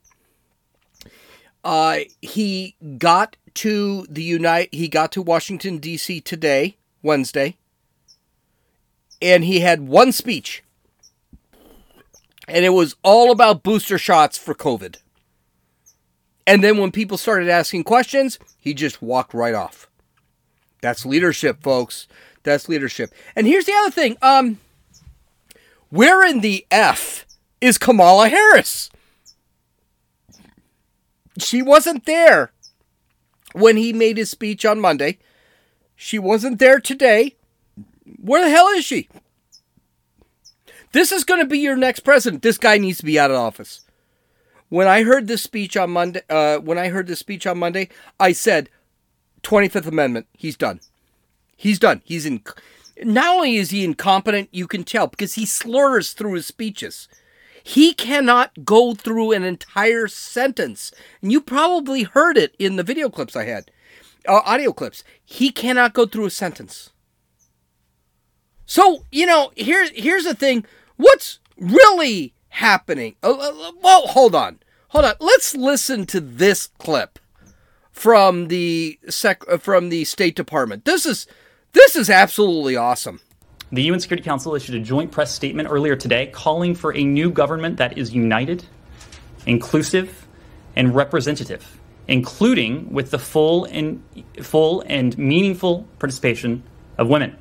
Uh, 1.64 2.00
he 2.24 2.76
got 2.98 3.38
to 3.54 4.08
the 4.10 4.24
Unite. 4.24 4.74
He 4.74 4.88
got 4.88 5.12
to 5.12 5.22
Washington 5.22 5.78
D.C. 5.78 6.22
today, 6.22 6.78
Wednesday, 7.04 7.56
and 9.22 9.44
he 9.44 9.60
had 9.60 9.88
one 9.88 10.12
speech, 10.12 10.64
and 12.48 12.64
it 12.64 12.70
was 12.70 12.96
all 13.04 13.32
about 13.32 13.64
booster 13.64 13.98
shots 13.98 14.38
for 14.38 14.54
COVID. 14.54 14.98
And 16.46 16.64
then 16.64 16.78
when 16.78 16.92
people 16.92 17.18
started 17.18 17.50
asking 17.50 17.84
questions, 17.84 18.40
he 18.58 18.74
just 18.74 19.02
walked 19.02 19.34
right 19.34 19.54
off. 19.54 19.90
That's 20.82 21.06
leadership, 21.06 21.62
folks. 21.62 22.08
That's 22.44 22.70
leadership. 22.70 23.12
And 23.36 23.46
here's 23.46 23.66
the 23.66 23.74
other 23.74 23.92
thing. 23.92 24.18
Um, 24.22 24.60
where 25.90 26.26
in 26.26 26.40
the 26.40 26.66
F 26.72 27.26
is 27.60 27.78
Kamala 27.78 28.30
Harris? 28.30 28.90
She 31.40 31.62
wasn't 31.62 32.06
there 32.06 32.52
when 33.54 33.76
he 33.76 33.92
made 33.92 34.18
his 34.18 34.30
speech 34.30 34.66
on 34.66 34.80
Monday. 34.80 35.20
She 35.96 36.18
wasn't 36.20 36.60
there 36.60 36.80
today. 36.80 37.36
Where 38.22 38.44
the 38.44 38.50
hell 38.50 38.68
is 38.70 38.86
she? 38.86 39.10
This 40.98 41.12
is 41.12 41.24
going 41.24 41.42
to 41.42 41.46
be 41.46 41.60
your 41.60 41.76
next 41.76 42.00
president. 42.00 42.42
This 42.42 42.58
guy 42.58 42.80
needs 42.80 42.98
to 42.98 43.06
be 43.06 43.20
out 43.20 43.30
of 43.30 43.38
office. 43.38 43.82
When 44.70 44.88
I 44.88 45.04
heard 45.04 45.28
this 45.28 45.44
speech 45.44 45.78
on 45.78 45.92
Monday, 45.92 46.22
uh, 46.28 46.58
when 46.58 46.80
I 46.80 46.88
heard 46.88 47.06
this 47.06 47.20
speech 47.20 47.46
on 47.46 47.60
Monday, 47.60 47.90
I 48.20 48.32
said, 48.32 48.72
"25th 49.44 49.86
Amendment. 49.86 50.26
He's 50.34 50.58
done. 50.58 50.80
He's 51.56 51.78
done. 51.78 52.02
He's 52.04 52.26
in. 52.26 52.42
Not 53.04 53.36
only 53.36 53.58
is 53.58 53.70
he 53.70 53.84
incompetent, 53.84 54.50
you 54.52 54.66
can 54.66 54.84
tell 54.84 55.06
because 55.06 55.36
he 55.36 55.46
slurs 55.46 56.14
through 56.14 56.34
his 56.34 56.48
speeches. 56.48 57.08
He 57.64 57.94
cannot 57.94 58.66
go 58.66 58.96
through 58.96 59.34
an 59.34 59.44
entire 59.44 60.08
sentence, 60.08 60.92
and 61.22 61.32
you 61.32 61.42
probably 61.42 62.04
heard 62.04 62.40
it 62.40 62.56
in 62.58 62.76
the 62.76 62.82
video 62.82 63.08
clips 63.08 63.36
I 63.36 63.46
had, 63.46 63.70
uh, 64.28 64.42
audio 64.44 64.74
clips. 64.74 65.04
He 65.24 65.52
cannot 65.52 65.94
go 65.94 66.08
through 66.08 66.26
a 66.26 66.32
sentence. 66.32 66.90
So 68.66 69.06
you 69.12 69.28
know, 69.28 69.52
here 69.56 69.88
here's 69.94 70.24
the 70.24 70.34
thing. 70.34 70.66
What's 70.98 71.40
really 71.58 72.34
happening? 72.50 73.16
Uh, 73.24 73.32
uh, 73.32 73.72
well, 73.82 74.08
hold 74.08 74.36
on, 74.36 74.60
hold 74.90 75.06
on. 75.06 75.14
Let's 75.20 75.56
listen 75.56 76.06
to 76.08 76.20
this 76.20 76.68
clip 76.80 77.20
from 77.92 78.48
the 78.48 79.00
sec 79.10 79.44
uh, 79.48 79.58
from 79.58 79.90
the 79.90 80.06
State 80.06 80.36
Department. 80.36 80.86
This 80.86 81.06
is 81.06 81.28
this 81.74 81.96
is 81.96 82.10
absolutely 82.10 82.76
awesome. 82.76 83.20
The 83.72 83.84
UN 83.84 84.00
Security 84.00 84.24
Council 84.24 84.56
issued 84.56 84.76
a 84.76 84.80
joint 84.80 85.12
press 85.12 85.34
statement 85.34 85.70
earlier 85.70 85.96
today 85.96 86.28
calling 86.28 86.74
for 86.74 86.96
a 86.96 87.04
new 87.04 87.30
government 87.30 87.78
that 87.78 87.98
is 87.98 88.14
united, 88.14 88.66
inclusive, 89.46 90.26
and 90.76 90.96
representative, 90.96 91.80
including 92.08 92.92
with 92.92 93.12
the 93.12 93.20
full 93.20 93.66
and 93.66 94.02
full 94.42 94.84
and 94.88 95.18
meaningful 95.18 95.86
participation 96.00 96.64
of 96.98 97.08
women. 97.08 97.38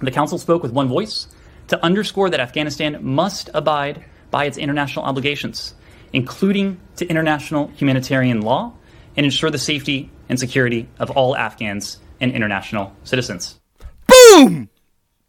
The 0.00 0.10
council 0.10 0.38
spoke 0.38 0.62
with 0.62 0.72
one 0.72 0.88
voice 0.88 1.28
to 1.68 1.82
underscore 1.84 2.30
that 2.30 2.40
Afghanistan 2.40 2.98
must 3.00 3.50
abide 3.54 4.04
by 4.30 4.44
its 4.44 4.58
international 4.58 5.04
obligations, 5.04 5.74
including 6.12 6.80
to 6.96 7.06
international 7.06 7.68
humanitarian 7.68 8.40
law, 8.40 8.72
and 9.16 9.24
ensure 9.24 9.50
the 9.50 9.58
safety 9.58 10.10
and 10.28 10.38
security 10.38 10.88
of 10.98 11.10
all 11.10 11.36
Afghans 11.36 11.98
and 12.20 12.32
international 12.32 12.94
citizens. 13.04 13.60
Boom! 14.06 14.68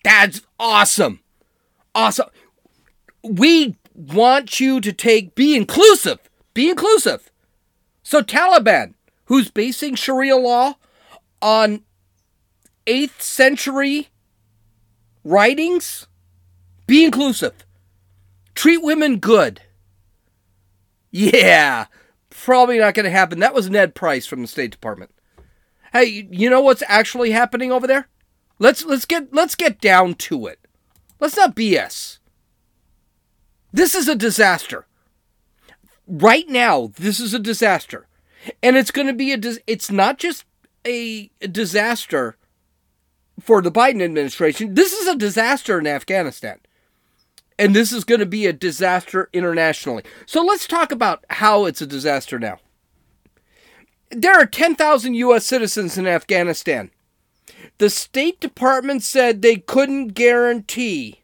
That's 0.04 0.42
awesome. 0.60 1.20
Awesome. 1.94 2.30
We 3.24 3.78
want 3.94 4.60
you 4.60 4.82
to 4.82 4.94
take, 4.94 5.36
be 5.36 5.56
inclusive. 5.56 6.20
Be 6.54 6.70
inclusive. 6.70 7.32
So, 8.04 8.22
Taliban, 8.22 8.94
who's 9.26 9.50
basing 9.50 9.96
Sharia 9.96 10.38
law 10.38 10.76
on 11.42 11.84
8th 12.86 13.22
century 13.22 14.10
writings, 15.24 16.08
be 16.88 17.04
inclusive. 17.04 17.54
Treat 18.54 18.84
women 18.84 19.18
good. 19.18 19.62
Yeah, 21.12 21.86
probably 22.30 22.80
not 22.80 22.94
going 22.94 23.06
to 23.06 23.10
happen. 23.10 23.40
That 23.40 23.54
was 23.54 23.70
Ned 23.70 23.96
Price 23.96 24.26
from 24.26 24.42
the 24.42 24.48
State 24.48 24.72
Department. 24.72 25.12
Hey, 25.94 26.28
you 26.30 26.50
know 26.50 26.62
what's 26.62 26.84
actually 26.88 27.32
happening 27.32 27.72
over 27.72 27.88
there? 27.88 28.08
Let's 28.60 28.84
let's 28.86 29.06
get 29.06 29.34
let's 29.34 29.56
get 29.56 29.80
down 29.80 30.16
to 30.16 30.48
it. 30.48 30.60
Let's 31.20 31.38
not 31.38 31.56
BS. 31.56 32.20
This 33.72 33.96
is 33.96 34.08
a 34.08 34.16
disaster. 34.16 34.86
Right 36.08 36.48
now, 36.48 36.92
this 36.96 37.20
is 37.20 37.34
a 37.34 37.40
disaster. 37.40 38.08
And 38.62 38.78
it's 38.78 38.92
going 38.92 39.08
to 39.08 39.14
be 39.14 39.32
a 39.32 39.38
dis- 39.38 39.60
it's 39.68 39.90
not 39.90 40.18
just 40.18 40.46
a 40.86 41.30
disaster 41.40 42.38
for 43.40 43.62
the 43.62 43.72
Biden 43.72 44.02
administration. 44.02 44.76
This 44.76 44.94
is 44.94 45.08
a 45.08 45.16
disaster 45.16 45.80
in 45.80 45.88
Afghanistan. 45.88 46.60
And 47.58 47.76
this 47.76 47.92
is 47.92 48.04
going 48.04 48.20
to 48.20 48.26
be 48.26 48.46
a 48.46 48.54
disaster 48.54 49.30
internationally. 49.32 50.04
So 50.26 50.44
let's 50.44 50.68
talk 50.68 50.92
about 50.92 51.24
how 51.30 51.66
it's 51.66 51.82
a 51.82 51.88
disaster 51.88 52.38
now. 52.38 52.60
There 54.10 54.34
are 54.34 54.46
10,000 54.46 55.14
U.S. 55.16 55.46
citizens 55.46 55.98
in 55.98 56.08
Afghanistan. 56.08 56.92
The 57.78 57.90
State 57.90 58.40
Department 58.40 59.04
said 59.04 59.42
they 59.42 59.58
couldn't 59.58 60.10
guarantee 60.10 61.22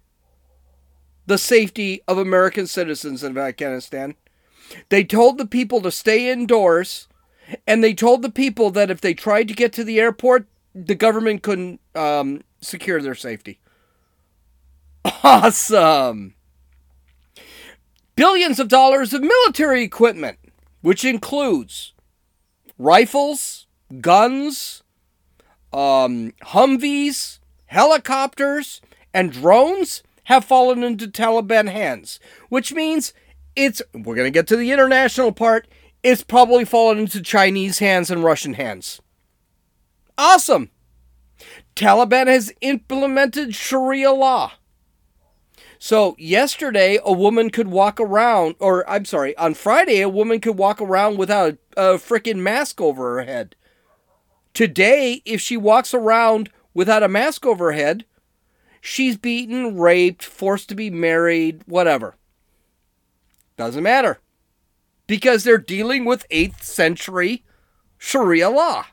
the 1.26 1.38
safety 1.38 2.02
of 2.08 2.18
American 2.18 2.68
citizens 2.68 3.24
in 3.24 3.38
Afghanistan. 3.38 4.16
They 4.90 5.06
told 5.06 5.38
the 5.38 5.46
people 5.46 5.80
to 5.82 5.92
stay 5.92 6.30
indoors, 6.30 7.08
and 7.66 7.82
they 7.82 7.94
told 7.94 8.22
the 8.22 8.32
people 8.32 8.70
that 8.72 8.92
if 8.92 9.00
they 9.00 9.14
tried 9.14 9.48
to 9.48 9.54
get 9.54 9.72
to 9.74 9.86
the 9.86 10.00
airport, 10.00 10.48
the 10.76 10.96
government 10.96 11.44
couldn't 11.44 11.80
um, 11.96 12.42
secure 12.60 13.02
their 13.02 13.16
safety. 13.16 13.61
Awesome! 15.04 16.36
Billions 18.16 18.60
of 18.60 18.68
dollars 18.68 19.14
of 19.14 19.22
military 19.22 19.84
equipment, 19.84 20.38
which 20.82 21.04
includes 21.06 21.94
rifles, 22.78 23.68
guns, 24.00 24.84
um, 25.74 26.34
Humvees, 26.44 27.40
helicopters, 27.66 28.82
and 29.14 29.32
drones 29.32 30.04
have 30.26 30.46
fallen 30.46 30.84
into 30.84 31.08
Taliban 31.08 31.72
hands, 31.72 32.20
which 32.50 32.74
means 32.74 33.14
it's, 33.56 33.82
we're 33.94 34.16
going 34.16 34.28
to 34.28 34.32
get 34.32 34.48
to 34.48 34.56
the 34.56 34.72
international 34.72 35.32
part, 35.32 35.68
it's 36.04 36.24
probably 36.24 36.66
fallen 36.66 37.00
into 37.00 37.22
Chinese 37.22 37.80
hands 37.80 38.12
and 38.12 38.24
Russian 38.24 38.54
hands. 38.56 39.02
Awesome! 40.18 40.70
Taliban 41.76 42.28
has 42.28 42.54
implemented 42.62 43.56
Sharia 43.56 44.12
law. 44.12 44.54
So, 45.84 46.16
yesterday, 46.20 47.00
a 47.04 47.12
woman 47.12 47.50
could 47.50 47.70
walk 47.70 48.00
around, 48.00 48.54
or 48.60 48.88
I'm 48.88 49.04
sorry, 49.04 49.36
on 49.36 49.56
Friday, 49.56 50.00
a 50.02 50.08
woman 50.08 50.40
could 50.40 50.56
walk 50.56 50.80
around 50.80 51.18
without 51.18 51.58
a, 51.76 51.94
a 51.94 51.98
freaking 51.98 52.36
mask 52.36 52.80
over 52.80 53.16
her 53.16 53.24
head. 53.24 53.56
Today, 54.54 55.24
if 55.26 55.42
she 55.42 55.58
walks 55.58 55.96
around 55.96 56.52
without 56.76 57.02
a 57.02 57.08
mask 57.08 57.48
over 57.48 57.72
her 57.72 57.72
head, 57.72 58.06
she's 58.80 59.18
beaten, 59.18 59.76
raped, 59.76 60.24
forced 60.24 60.70
to 60.70 60.76
be 60.76 60.92
married, 60.92 61.64
whatever. 61.66 62.16
Doesn't 63.58 63.82
matter. 63.82 64.20
Because 65.08 65.44
they're 65.44 65.58
dealing 65.58 66.06
with 66.06 66.30
8th 66.30 66.62
century 66.62 67.44
Sharia 67.98 68.52
law. 68.52 68.86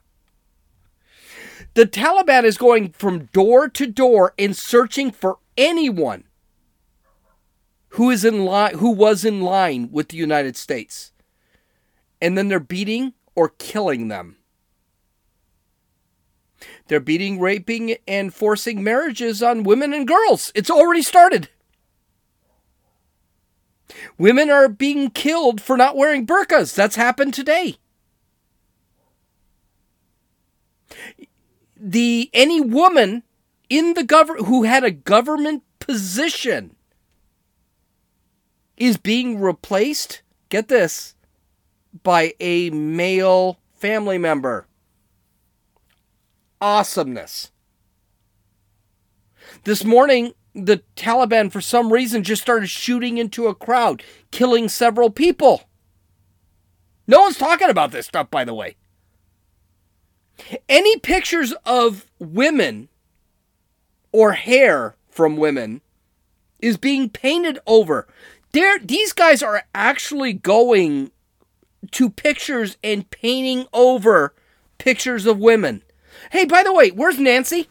The 1.74 1.84
Taliban 1.84 2.44
is 2.44 2.56
going 2.56 2.92
from 2.92 3.26
door 3.26 3.68
to 3.68 3.86
door 3.86 4.32
and 4.38 4.56
searching 4.56 5.10
for 5.10 5.36
anyone 5.58 6.24
who 7.90 8.10
is 8.10 8.24
in 8.24 8.44
line 8.44 8.78
who 8.78 8.90
was 8.90 9.24
in 9.24 9.40
line 9.40 9.90
with 9.90 10.08
the 10.08 10.16
United 10.16 10.56
States. 10.56 11.12
And 12.20 12.36
then 12.36 12.48
they're 12.48 12.60
beating 12.60 13.14
or 13.34 13.50
killing 13.50 14.08
them. 14.08 14.36
They're 16.88 17.00
beating, 17.00 17.38
raping, 17.38 17.96
and 18.08 18.34
forcing 18.34 18.82
marriages 18.82 19.42
on 19.42 19.62
women 19.62 19.92
and 19.92 20.08
girls. 20.08 20.50
It's 20.54 20.70
already 20.70 21.02
started. 21.02 21.48
Women 24.16 24.50
are 24.50 24.68
being 24.68 25.10
killed 25.10 25.60
for 25.60 25.76
not 25.76 25.96
wearing 25.96 26.26
burqas. 26.26 26.74
That's 26.74 26.96
happened 26.96 27.34
today. 27.34 27.76
The 31.76 32.28
any 32.32 32.60
woman 32.60 33.22
in 33.68 33.94
the 33.94 34.02
government 34.02 34.46
who 34.46 34.64
had 34.64 34.82
a 34.82 34.90
government 34.90 35.62
position 35.78 36.74
is 38.78 38.96
being 38.96 39.40
replaced, 39.40 40.22
get 40.48 40.68
this, 40.68 41.14
by 42.02 42.34
a 42.40 42.70
male 42.70 43.58
family 43.74 44.18
member. 44.18 44.66
Awesomeness. 46.60 47.50
This 49.64 49.84
morning, 49.84 50.32
the 50.54 50.82
Taliban, 50.96 51.50
for 51.50 51.60
some 51.60 51.92
reason, 51.92 52.22
just 52.22 52.42
started 52.42 52.68
shooting 52.68 53.18
into 53.18 53.46
a 53.46 53.54
crowd, 53.54 54.02
killing 54.30 54.68
several 54.68 55.10
people. 55.10 55.62
No 57.06 57.20
one's 57.20 57.38
talking 57.38 57.70
about 57.70 57.90
this 57.90 58.06
stuff, 58.06 58.30
by 58.30 58.44
the 58.44 58.54
way. 58.54 58.76
Any 60.68 60.98
pictures 60.98 61.52
of 61.64 62.06
women 62.18 62.88
or 64.12 64.32
hair 64.32 64.96
from 65.08 65.36
women 65.36 65.80
is 66.60 66.76
being 66.76 67.08
painted 67.08 67.58
over. 67.66 68.06
They're, 68.58 68.80
these 68.80 69.12
guys 69.12 69.40
are 69.40 69.62
actually 69.72 70.32
going 70.32 71.12
to 71.92 72.10
pictures 72.10 72.76
and 72.82 73.08
painting 73.08 73.66
over 73.72 74.34
pictures 74.78 75.26
of 75.26 75.38
women. 75.38 75.82
Hey, 76.32 76.44
by 76.44 76.64
the 76.64 76.72
way, 76.72 76.90
where's 76.90 77.20
Nancy? 77.20 77.68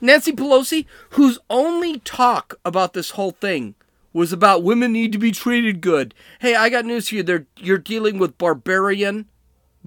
Nancy 0.00 0.32
Pelosi, 0.32 0.86
whose 1.10 1.38
only 1.48 2.00
talk 2.00 2.58
about 2.64 2.94
this 2.94 3.10
whole 3.10 3.30
thing 3.30 3.76
was 4.12 4.32
about 4.32 4.64
women 4.64 4.92
need 4.92 5.12
to 5.12 5.18
be 5.18 5.30
treated 5.30 5.80
good. 5.80 6.14
Hey, 6.40 6.56
I 6.56 6.68
got 6.68 6.84
news 6.84 7.10
for 7.10 7.14
you. 7.14 7.22
They're, 7.22 7.46
you're 7.56 7.78
dealing 7.78 8.18
with 8.18 8.38
barbarian, 8.38 9.26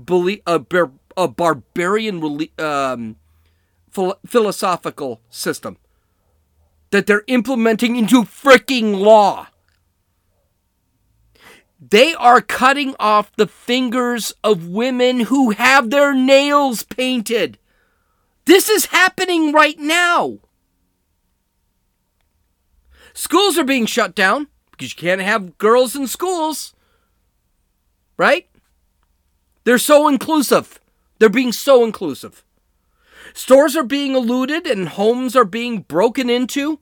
belie- 0.01 0.43
a, 0.47 0.59
bar, 0.59 0.91
a 1.17 1.27
barbarian 1.27 2.47
um, 2.57 3.17
philosophical 4.25 5.19
system 5.29 5.75
that 6.91 7.05
they're 7.05 7.25
implementing 7.27 7.97
into 7.97 8.23
freaking 8.23 8.97
law. 8.97 9.47
They 11.81 12.13
are 12.13 12.41
cutting 12.41 12.95
off 12.99 13.35
the 13.35 13.47
fingers 13.47 14.35
of 14.43 14.67
women 14.67 15.21
who 15.21 15.49
have 15.49 15.89
their 15.89 16.13
nails 16.13 16.83
painted. 16.83 17.57
This 18.45 18.69
is 18.69 18.85
happening 18.87 19.51
right 19.51 19.79
now. 19.79 20.37
Schools 23.13 23.57
are 23.57 23.63
being 23.63 23.87
shut 23.87 24.13
down 24.13 24.47
because 24.69 24.93
you 24.93 24.97
can't 24.97 25.21
have 25.21 25.57
girls 25.57 25.95
in 25.95 26.05
schools. 26.05 26.75
Right? 28.15 28.47
They're 29.63 29.79
so 29.79 30.07
inclusive. 30.07 30.79
They're 31.17 31.29
being 31.29 31.51
so 31.51 31.83
inclusive. 31.83 32.45
Stores 33.33 33.75
are 33.75 33.83
being 33.83 34.15
looted 34.15 34.67
and 34.67 34.89
homes 34.89 35.35
are 35.35 35.45
being 35.45 35.79
broken 35.79 36.29
into. 36.29 36.79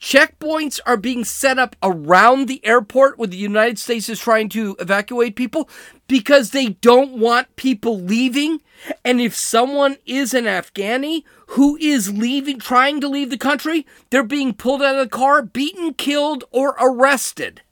Checkpoints 0.00 0.78
are 0.84 0.98
being 0.98 1.24
set 1.24 1.58
up 1.58 1.74
around 1.82 2.46
the 2.46 2.64
airport 2.64 3.18
where 3.18 3.28
the 3.28 3.36
United 3.36 3.78
States 3.78 4.08
is 4.08 4.20
trying 4.20 4.50
to 4.50 4.76
evacuate 4.78 5.36
people 5.36 5.70
because 6.06 6.50
they 6.50 6.68
don't 6.68 7.18
want 7.18 7.56
people 7.56 7.98
leaving. 7.98 8.60
And 9.04 9.20
if 9.20 9.34
someone 9.34 9.96
is 10.04 10.34
an 10.34 10.44
Afghani 10.44 11.22
who 11.48 11.76
is 11.80 12.12
leaving, 12.12 12.58
trying 12.58 13.00
to 13.00 13.08
leave 13.08 13.30
the 13.30 13.38
country, 13.38 13.86
they're 14.10 14.22
being 14.22 14.52
pulled 14.52 14.82
out 14.82 14.96
of 14.96 15.04
the 15.04 15.16
car, 15.16 15.42
beaten, 15.42 15.94
killed, 15.94 16.44
or 16.50 16.76
arrested. 16.78 17.62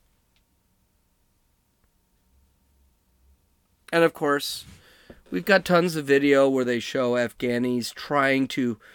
And 3.92 4.02
of 4.02 4.14
course, 4.14 4.64
we've 5.30 5.44
got 5.44 5.64
tons 5.64 5.94
of 5.94 6.06
video 6.06 6.48
where 6.48 6.64
they 6.64 6.80
show 6.80 7.12
Afghanis 7.12 7.92
trying 7.92 8.48
to. 8.48 8.78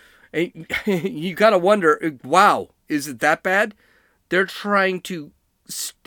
You 0.85 1.33
gotta 1.33 1.57
wonder, 1.57 2.19
wow, 2.23 2.69
is 2.89 3.07
it 3.07 3.19
that 3.19 3.43
bad? 3.43 3.75
They're 4.29 4.45
trying 4.45 5.01
to 5.01 5.31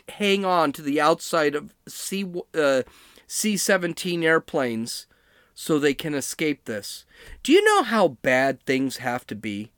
hang 0.08 0.44
on 0.44 0.72
to 0.72 0.82
the 0.82 1.00
outside 1.00 1.54
of 1.54 1.74
C 1.88 2.24
uh, 2.54 2.82
C-17 3.26 4.22
airplanes 4.24 5.06
so 5.54 5.78
they 5.78 5.94
can 5.94 6.14
escape 6.14 6.64
this. 6.64 7.04
Do 7.42 7.52
you 7.52 7.64
know 7.64 7.82
how 7.82 8.08
bad 8.08 8.62
things 8.62 8.98
have 8.98 9.26
to 9.28 9.34
be 9.34 9.72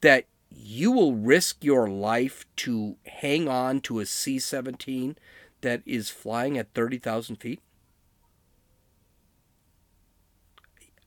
that 0.00 0.24
you 0.50 0.90
will 0.90 1.14
risk 1.14 1.62
your 1.62 1.88
life 1.88 2.44
to 2.56 2.96
hang 3.04 3.48
on 3.48 3.80
to 3.82 4.00
a 4.00 4.06
C-17 4.06 5.16
that 5.60 5.82
is 5.86 6.10
flying 6.10 6.58
at 6.58 6.72
30,000 6.74 7.36
feet? 7.36 7.60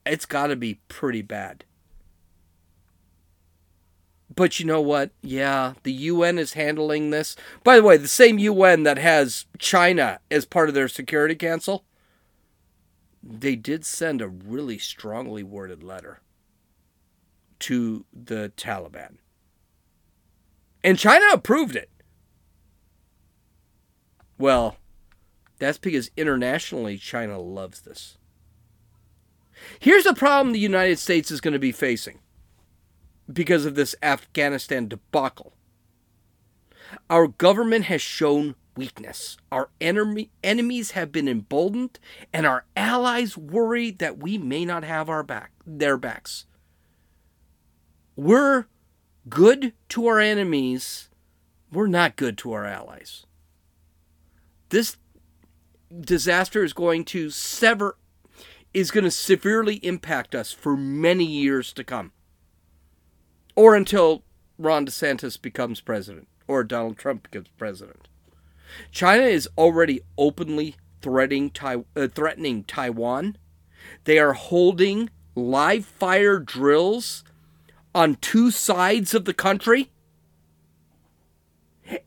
It's 0.06 0.26
got 0.26 0.48
to 0.48 0.56
be 0.56 0.80
pretty 0.88 1.22
bad. 1.22 1.66
But 4.40 4.58
you 4.58 4.66
know 4.66 4.80
what? 4.80 5.12
Yeah, 5.22 5.74
the 5.84 5.92
UN 5.92 6.40
is 6.40 6.54
handling 6.54 7.10
this. 7.10 7.36
By 7.66 7.76
the 7.76 7.84
way, 7.84 7.98
the 7.98 8.08
same 8.08 8.40
UN 8.40 8.84
that 8.84 8.98
has 8.98 9.46
China 9.58 10.22
as 10.32 10.46
part 10.46 10.70
of 10.70 10.76
their 10.76 10.88
Security 10.88 11.36
Council, 11.36 11.84
they 13.22 13.58
did 13.58 13.84
send 13.84 14.22
a 14.22 14.30
really 14.30 14.78
strongly 14.78 15.44
worded 15.44 15.84
letter 15.84 16.22
to 17.60 18.06
the 18.14 18.54
Taliban. 18.56 19.18
And 20.86 20.98
China 20.98 21.26
approved 21.34 21.76
it. 21.76 21.90
Well, 24.38 24.78
that's 25.58 25.78
because 25.78 26.12
internationally 26.16 26.98
China 26.98 27.42
loves 27.42 27.82
this. 27.82 28.18
Here's 29.82 30.06
the 30.06 30.14
problem 30.14 30.54
the 30.54 30.60
United 30.60 30.98
States 30.98 31.30
is 31.30 31.42
going 31.42 31.52
to 31.52 31.60
be 31.60 31.74
facing 31.74 32.20
because 33.32 33.66
of 33.66 33.76
this 33.76 33.96
Afghanistan 34.02 34.88
debacle. 34.88 35.54
Our 37.10 37.28
government 37.28 37.86
has 37.86 38.02
shown 38.02 38.56
weakness. 38.76 39.38
Our 39.52 39.70
enemy, 39.80 40.32
enemies 40.44 40.92
have 40.92 41.12
been 41.12 41.28
emboldened, 41.28 42.00
and 42.34 42.48
our 42.48 42.66
allies 42.76 43.38
worry 43.38 43.92
that 43.92 44.18
we 44.18 44.38
may 44.38 44.66
not 44.66 44.84
have 44.84 45.10
our 45.10 45.24
back, 45.24 45.52
their 45.66 45.98
backs. 45.98 46.46
We're 48.16 48.66
good 49.30 49.74
to 49.90 50.08
our 50.08 50.20
enemies. 50.20 51.10
We're 51.72 51.88
not 51.88 52.16
good 52.16 52.38
to 52.40 52.54
our 52.54 52.66
allies. 52.66 53.26
This 54.70 54.98
disaster 56.02 56.64
is 56.64 56.74
going 56.74 57.06
to 57.06 57.30
sever, 57.30 57.98
is 58.74 58.92
going 58.92 59.04
to 59.04 59.12
severely 59.12 59.76
impact 59.78 60.34
us 60.34 60.52
for 60.52 60.76
many 60.76 61.26
years 61.26 61.74
to 61.74 61.84
come 61.84 62.12
or 63.60 63.76
until 63.76 64.24
Ron 64.58 64.86
DeSantis 64.86 65.40
becomes 65.40 65.82
president 65.82 66.30
or 66.48 66.64
Donald 66.64 66.98
Trump 66.98 67.24
becomes 67.24 67.50
president. 67.58 68.08
China 68.90 69.24
is 69.24 69.50
already 69.58 70.00
openly 70.18 70.78
threatening, 71.02 71.50
tai- 71.50 71.84
uh, 71.94 72.08
threatening 72.08 72.64
Taiwan. 72.64 73.36
They 74.06 74.18
are 74.18 74.32
holding 74.32 75.10
live 75.36 75.84
fire 75.84 76.40
drills 76.40 77.26
on 77.94 78.16
two 78.16 78.50
sides 78.50 79.14
of 79.14 79.26
the 79.26 79.34
country. 79.34 79.92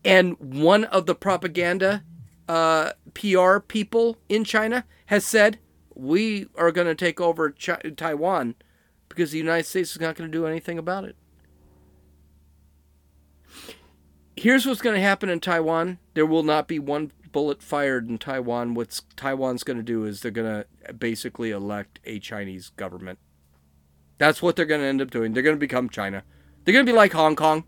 And 0.03 0.35
one 0.39 0.85
of 0.85 1.05
the 1.05 1.13
propaganda 1.13 2.03
uh, 2.49 2.93
PR 3.13 3.59
people 3.59 4.17
in 4.27 4.43
China 4.43 4.85
has 5.05 5.23
said, 5.23 5.59
We 5.93 6.47
are 6.55 6.71
going 6.71 6.87
to 6.87 6.95
take 6.95 7.21
over 7.21 7.51
Taiwan 7.51 8.55
because 9.07 9.29
the 9.29 9.37
United 9.37 9.67
States 9.67 9.91
is 9.91 10.01
not 10.01 10.15
going 10.15 10.31
to 10.31 10.35
do 10.35 10.47
anything 10.47 10.79
about 10.79 11.03
it. 11.03 11.15
Here's 14.35 14.65
what's 14.65 14.81
going 14.81 14.95
to 14.95 15.01
happen 15.01 15.29
in 15.29 15.39
Taiwan. 15.39 15.99
There 16.13 16.25
will 16.25 16.43
not 16.43 16.67
be 16.67 16.79
one 16.79 17.11
bullet 17.31 17.61
fired 17.61 18.07
in 18.07 18.17
Taiwan. 18.17 18.73
What 18.73 19.01
Taiwan's 19.15 19.63
going 19.63 19.77
to 19.77 19.83
do 19.83 20.05
is 20.05 20.21
they're 20.21 20.31
going 20.31 20.65
to 20.87 20.93
basically 20.93 21.51
elect 21.51 21.99
a 22.05 22.19
Chinese 22.19 22.69
government. 22.69 23.19
That's 24.17 24.41
what 24.41 24.55
they're 24.55 24.65
going 24.65 24.81
to 24.81 24.87
end 24.87 25.01
up 25.01 25.11
doing. 25.11 25.33
They're 25.33 25.43
going 25.43 25.55
to 25.55 25.59
become 25.59 25.89
China. 25.89 26.23
They're 26.63 26.73
going 26.73 26.85
to 26.85 26.91
be 26.91 26.95
like 26.95 27.13
Hong 27.13 27.35
Kong. 27.35 27.65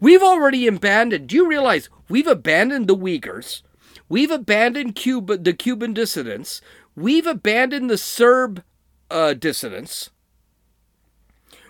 We've 0.00 0.22
already 0.22 0.66
abandoned. 0.66 1.28
Do 1.28 1.36
you 1.36 1.48
realize 1.48 1.88
we've 2.08 2.26
abandoned 2.26 2.86
the 2.86 2.96
Uyghurs? 2.96 3.62
We've 4.08 4.30
abandoned 4.30 4.94
Cuba, 4.94 5.38
the 5.38 5.52
Cuban 5.52 5.92
dissidents. 5.92 6.60
We've 6.94 7.26
abandoned 7.26 7.90
the 7.90 7.98
Serb 7.98 8.62
uh, 9.10 9.34
dissidents 9.34 10.10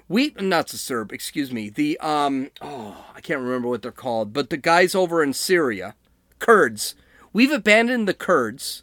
we 0.08 0.34
not 0.40 0.68
the 0.68 0.78
Serb, 0.78 1.12
excuse 1.12 1.52
me. 1.52 1.68
The 1.68 1.98
um 1.98 2.50
oh, 2.60 3.04
I 3.14 3.20
can't 3.20 3.40
remember 3.40 3.68
what 3.68 3.82
they're 3.82 3.92
called, 3.92 4.32
but 4.32 4.50
the 4.50 4.56
guys 4.56 4.94
over 4.94 5.22
in 5.22 5.32
Syria, 5.32 5.94
Kurds. 6.38 6.94
We've 7.32 7.52
abandoned 7.52 8.08
the 8.08 8.14
Kurds. 8.14 8.82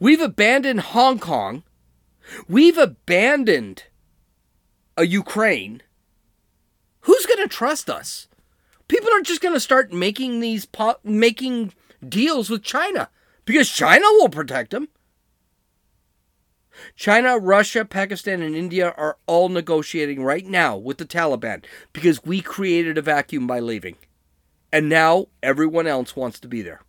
We've 0.00 0.20
abandoned 0.20 0.80
Hong 0.80 1.18
Kong. 1.18 1.62
We've 2.48 2.76
abandoned 2.76 3.84
a 4.96 5.06
Ukraine. 5.06 5.82
Who's 7.02 7.26
going 7.26 7.38
to 7.38 7.48
trust 7.48 7.88
us? 7.88 8.26
People 8.88 9.10
are 9.12 9.20
just 9.20 9.40
going 9.40 9.54
to 9.54 9.60
start 9.60 9.92
making 9.92 10.40
these 10.40 10.66
po- 10.66 10.98
making 11.04 11.72
deals 12.06 12.50
with 12.50 12.62
China 12.62 13.08
because 13.44 13.70
China 13.70 14.04
will 14.12 14.28
protect 14.28 14.72
them. 14.72 14.88
China, 16.94 17.38
Russia, 17.38 17.84
Pakistan, 17.84 18.42
and 18.42 18.54
India 18.54 18.94
are 18.96 19.16
all 19.26 19.48
negotiating 19.48 20.22
right 20.22 20.46
now 20.46 20.76
with 20.76 20.98
the 20.98 21.06
Taliban 21.06 21.64
because 21.92 22.24
we 22.24 22.40
created 22.40 22.98
a 22.98 23.02
vacuum 23.02 23.46
by 23.46 23.60
leaving. 23.60 23.96
And 24.72 24.88
now 24.88 25.26
everyone 25.42 25.86
else 25.86 26.16
wants 26.16 26.40
to 26.40 26.48
be 26.48 26.62
there. 26.62 26.82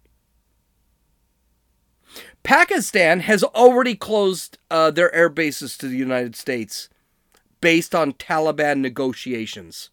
Pakistan 2.44 3.22
has 3.22 3.44
already 3.44 3.96
closed 3.96 4.58
uh, 4.72 4.92
their 4.92 5.14
air 5.14 5.30
bases 5.30 5.78
to 5.78 5.88
the 5.88 5.98
United 5.98 6.36
States 6.36 6.90
based 7.62 7.94
on 7.94 8.14
Taliban 8.14 8.80
negotiations. 8.80 9.90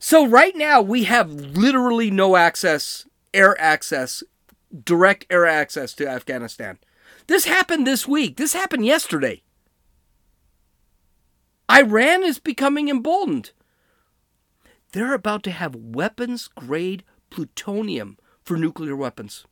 So, 0.00 0.26
right 0.26 0.56
now, 0.56 0.82
we 0.82 1.04
have 1.04 1.30
literally 1.30 2.10
no 2.10 2.34
access, 2.34 3.06
air 3.32 3.58
access, 3.60 4.24
direct 4.84 5.24
air 5.30 5.46
access 5.46 5.92
to 5.94 6.08
Afghanistan. 6.08 6.78
This 7.28 7.44
happened 7.44 7.86
this 7.86 8.08
week. 8.08 8.38
This 8.38 8.54
happened 8.54 8.84
yesterday. 8.84 9.42
Iran 11.70 12.24
is 12.24 12.38
becoming 12.38 12.88
emboldened. 12.88 13.52
They're 14.92 15.12
about 15.12 15.42
to 15.44 15.50
have 15.50 15.76
weapons 15.76 16.48
grade 16.48 17.04
plutonium 17.28 18.16
for 18.42 18.56
nuclear 18.56 18.96
weapons. 18.96 19.44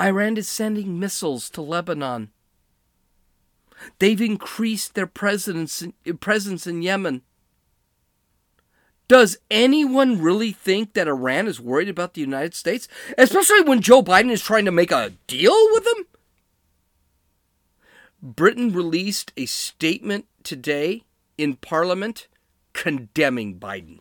Iran 0.00 0.36
is 0.36 0.48
sending 0.48 0.98
missiles 0.98 1.48
to 1.50 1.62
Lebanon. 1.62 2.32
They've 4.00 4.20
increased 4.20 4.96
their 4.96 5.06
presence, 5.06 5.84
presence 6.18 6.66
in 6.66 6.82
Yemen. 6.82 7.22
Does 9.08 9.38
anyone 9.50 10.20
really 10.20 10.52
think 10.52 10.92
that 10.92 11.08
Iran 11.08 11.48
is 11.48 11.60
worried 11.60 11.88
about 11.88 12.12
the 12.12 12.20
United 12.20 12.54
States? 12.54 12.86
Especially 13.16 13.62
when 13.62 13.80
Joe 13.80 14.02
Biden 14.02 14.30
is 14.30 14.42
trying 14.42 14.66
to 14.66 14.70
make 14.70 14.92
a 14.92 15.14
deal 15.26 15.56
with 15.72 15.84
them? 15.84 16.06
Britain 18.22 18.72
released 18.72 19.32
a 19.36 19.46
statement 19.46 20.26
today 20.42 21.04
in 21.38 21.56
Parliament 21.56 22.28
condemning 22.74 23.58
Biden. 23.58 24.00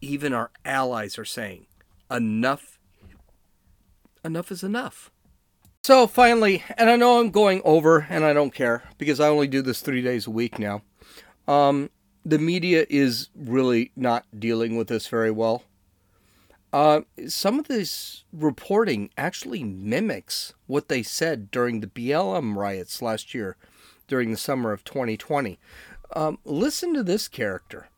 Even 0.00 0.32
our 0.32 0.50
allies 0.64 1.18
are 1.18 1.24
saying 1.24 1.66
enough 2.10 2.78
enough 4.24 4.52
is 4.52 4.62
enough. 4.62 5.10
So 5.82 6.06
finally, 6.06 6.62
and 6.76 6.90
I 6.90 6.96
know 6.96 7.18
I'm 7.18 7.30
going 7.30 7.62
over 7.64 8.06
and 8.10 8.24
I 8.24 8.32
don't 8.32 8.54
care 8.54 8.82
because 8.98 9.20
I 9.20 9.28
only 9.28 9.48
do 9.48 9.62
this 9.62 9.80
3 9.80 10.02
days 10.02 10.26
a 10.26 10.30
week 10.30 10.58
now. 10.58 10.82
Um 11.48 11.90
the 12.28 12.38
media 12.38 12.84
is 12.90 13.30
really 13.34 13.90
not 13.96 14.26
dealing 14.38 14.76
with 14.76 14.88
this 14.88 15.08
very 15.08 15.30
well. 15.30 15.62
Uh, 16.74 17.00
some 17.26 17.58
of 17.58 17.68
this 17.68 18.24
reporting 18.30 19.08
actually 19.16 19.64
mimics 19.64 20.52
what 20.66 20.88
they 20.88 21.02
said 21.02 21.50
during 21.50 21.80
the 21.80 21.86
BLM 21.86 22.54
riots 22.54 23.00
last 23.00 23.32
year, 23.32 23.56
during 24.06 24.30
the 24.30 24.36
summer 24.36 24.72
of 24.72 24.84
2020. 24.84 25.58
Um, 26.14 26.38
listen 26.44 26.92
to 26.92 27.02
this 27.02 27.28
character. 27.28 27.88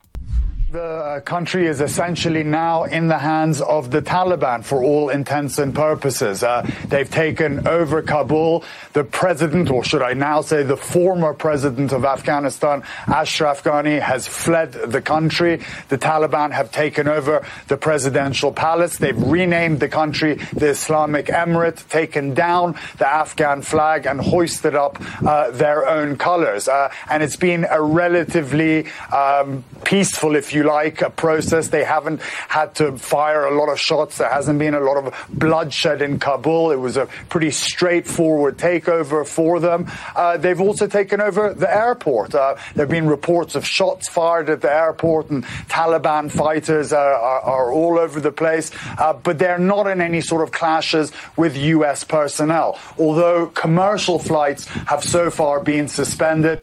The 0.71 0.81
uh, 0.81 1.19
country 1.19 1.67
is 1.67 1.81
essentially 1.81 2.43
now 2.43 2.85
in 2.85 3.09
the 3.09 3.17
hands 3.17 3.59
of 3.59 3.91
the 3.91 4.01
Taliban 4.01 4.63
for 4.63 4.81
all 4.81 5.09
intents 5.09 5.57
and 5.57 5.75
purposes. 5.75 6.43
Uh, 6.43 6.65
they've 6.87 7.11
taken 7.11 7.67
over 7.67 8.01
Kabul. 8.01 8.63
The 8.93 9.03
president, 9.03 9.69
or 9.69 9.83
should 9.83 10.01
I 10.01 10.13
now 10.13 10.39
say 10.39 10.63
the 10.63 10.77
former 10.77 11.33
president 11.33 11.91
of 11.91 12.05
Afghanistan, 12.05 12.83
Ashraf 13.05 13.65
Ghani, 13.65 13.99
has 13.99 14.27
fled 14.27 14.71
the 14.71 15.01
country. 15.01 15.59
The 15.89 15.97
Taliban 15.97 16.51
have 16.51 16.71
taken 16.71 17.05
over 17.09 17.45
the 17.67 17.75
presidential 17.75 18.53
palace. 18.53 18.97
They've 18.97 19.21
renamed 19.21 19.81
the 19.81 19.89
country 19.89 20.35
the 20.53 20.69
Islamic 20.69 21.25
Emirate, 21.25 21.85
taken 21.89 22.33
down 22.33 22.77
the 22.97 23.09
Afghan 23.09 23.61
flag, 23.61 24.05
and 24.05 24.21
hoisted 24.21 24.75
up 24.75 24.97
uh, 25.27 25.51
their 25.51 25.85
own 25.85 26.15
colors. 26.15 26.69
Uh, 26.69 26.93
and 27.09 27.21
it's 27.23 27.35
been 27.35 27.67
a 27.69 27.81
relatively 27.81 28.85
um, 29.11 29.65
peaceful, 29.83 30.37
if 30.37 30.53
you 30.53 30.60
like, 30.63 31.01
a 31.01 31.09
process. 31.09 31.69
They 31.69 31.83
haven't 31.83 32.21
had 32.21 32.75
to 32.75 32.97
fire 32.97 33.45
a 33.45 33.57
lot 33.57 33.69
of 33.69 33.79
shots. 33.79 34.17
There 34.17 34.29
hasn't 34.29 34.59
been 34.59 34.73
a 34.73 34.79
lot 34.79 34.97
of 34.97 35.27
bloodshed 35.29 36.01
in 36.01 36.19
Kabul. 36.19 36.71
It 36.71 36.77
was 36.77 36.97
a 36.97 37.07
pretty 37.29 37.51
straightforward 37.51 38.57
takeover 38.57 39.27
for 39.27 39.59
them. 39.59 39.89
Uh, 40.15 40.37
they've 40.37 40.59
also 40.59 40.87
taken 40.87 41.21
over 41.21 41.53
the 41.53 41.73
airport. 41.73 42.35
Uh, 42.35 42.55
there 42.75 42.83
have 42.83 42.89
been 42.89 43.07
reports 43.07 43.55
of 43.55 43.65
shots 43.65 44.09
fired 44.09 44.49
at 44.49 44.61
the 44.61 44.71
airport, 44.71 45.29
and 45.29 45.43
Taliban 45.67 46.31
fighters 46.31 46.93
are, 46.93 47.13
are, 47.13 47.41
are 47.41 47.71
all 47.71 47.99
over 47.99 48.19
the 48.19 48.31
place. 48.31 48.71
Uh, 48.97 49.13
but 49.13 49.39
they're 49.39 49.57
not 49.57 49.87
in 49.87 50.01
any 50.01 50.21
sort 50.21 50.43
of 50.43 50.51
clashes 50.51 51.11
with 51.37 51.55
U.S. 51.57 52.03
personnel, 52.03 52.79
although 52.97 53.47
commercial 53.47 54.19
flights 54.19 54.65
have 54.65 55.03
so 55.03 55.29
far 55.29 55.61
been 55.63 55.87
suspended. 55.87 56.61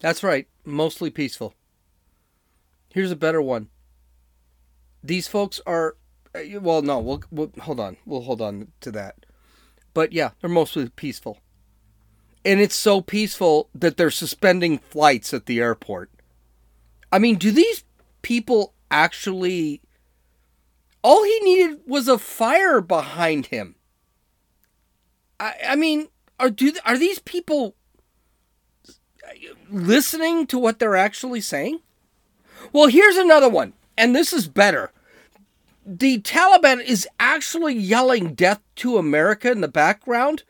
That's 0.00 0.22
right, 0.22 0.48
mostly 0.64 1.10
peaceful. 1.10 1.54
Here's 2.92 3.10
a 3.10 3.16
better 3.16 3.40
one. 3.40 3.68
These 5.02 5.28
folks 5.28 5.60
are, 5.66 5.96
uh, 6.34 6.60
well, 6.60 6.82
no, 6.82 6.98
we'll, 6.98 7.22
we'll 7.30 7.52
hold 7.60 7.80
on. 7.80 7.96
We'll 8.04 8.22
hold 8.22 8.42
on 8.42 8.68
to 8.80 8.90
that. 8.92 9.26
But 9.94 10.12
yeah, 10.12 10.30
they're 10.40 10.50
mostly 10.50 10.88
peaceful. 10.88 11.38
And 12.44 12.60
it's 12.60 12.74
so 12.74 13.00
peaceful 13.00 13.68
that 13.74 13.96
they're 13.96 14.10
suspending 14.10 14.78
flights 14.78 15.34
at 15.34 15.46
the 15.46 15.60
airport. 15.60 16.10
I 17.12 17.18
mean, 17.18 17.36
do 17.36 17.50
these 17.50 17.84
people 18.22 18.74
actually. 18.90 19.82
All 21.02 21.24
he 21.24 21.40
needed 21.40 21.80
was 21.86 22.08
a 22.08 22.18
fire 22.18 22.80
behind 22.80 23.46
him. 23.46 23.76
I, 25.38 25.54
I 25.68 25.76
mean, 25.76 26.08
are 26.38 26.50
do 26.50 26.72
are 26.84 26.98
these 26.98 27.18
people 27.18 27.74
listening 29.70 30.46
to 30.48 30.58
what 30.58 30.78
they're 30.78 30.96
actually 30.96 31.40
saying? 31.40 31.80
Well, 32.72 32.88
here's 32.88 33.16
another 33.16 33.48
one, 33.48 33.72
and 33.96 34.14
this 34.14 34.32
is 34.32 34.48
better. 34.48 34.92
The 35.84 36.20
Taliban 36.20 36.84
is 36.84 37.08
actually 37.18 37.74
yelling 37.74 38.34
death 38.34 38.60
to 38.76 38.98
America 38.98 39.50
in 39.50 39.60
the 39.60 39.68
background, 39.68 40.44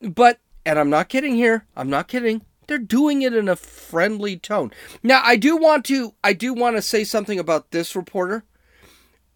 but, 0.00 0.38
and 0.64 0.78
I'm 0.78 0.90
not 0.90 1.08
kidding 1.08 1.34
here, 1.34 1.66
I'm 1.76 1.90
not 1.90 2.08
kidding. 2.08 2.42
They're 2.66 2.78
doing 2.78 3.22
it 3.22 3.34
in 3.34 3.48
a 3.48 3.56
friendly 3.56 4.36
tone. 4.38 4.72
Now, 5.02 5.20
I 5.24 5.36
do 5.36 5.56
want 5.56 5.84
to, 5.86 6.14
I 6.22 6.32
do 6.32 6.54
want 6.54 6.76
to 6.76 6.82
say 6.82 7.04
something 7.04 7.38
about 7.38 7.70
this 7.72 7.94
reporter. 7.96 8.44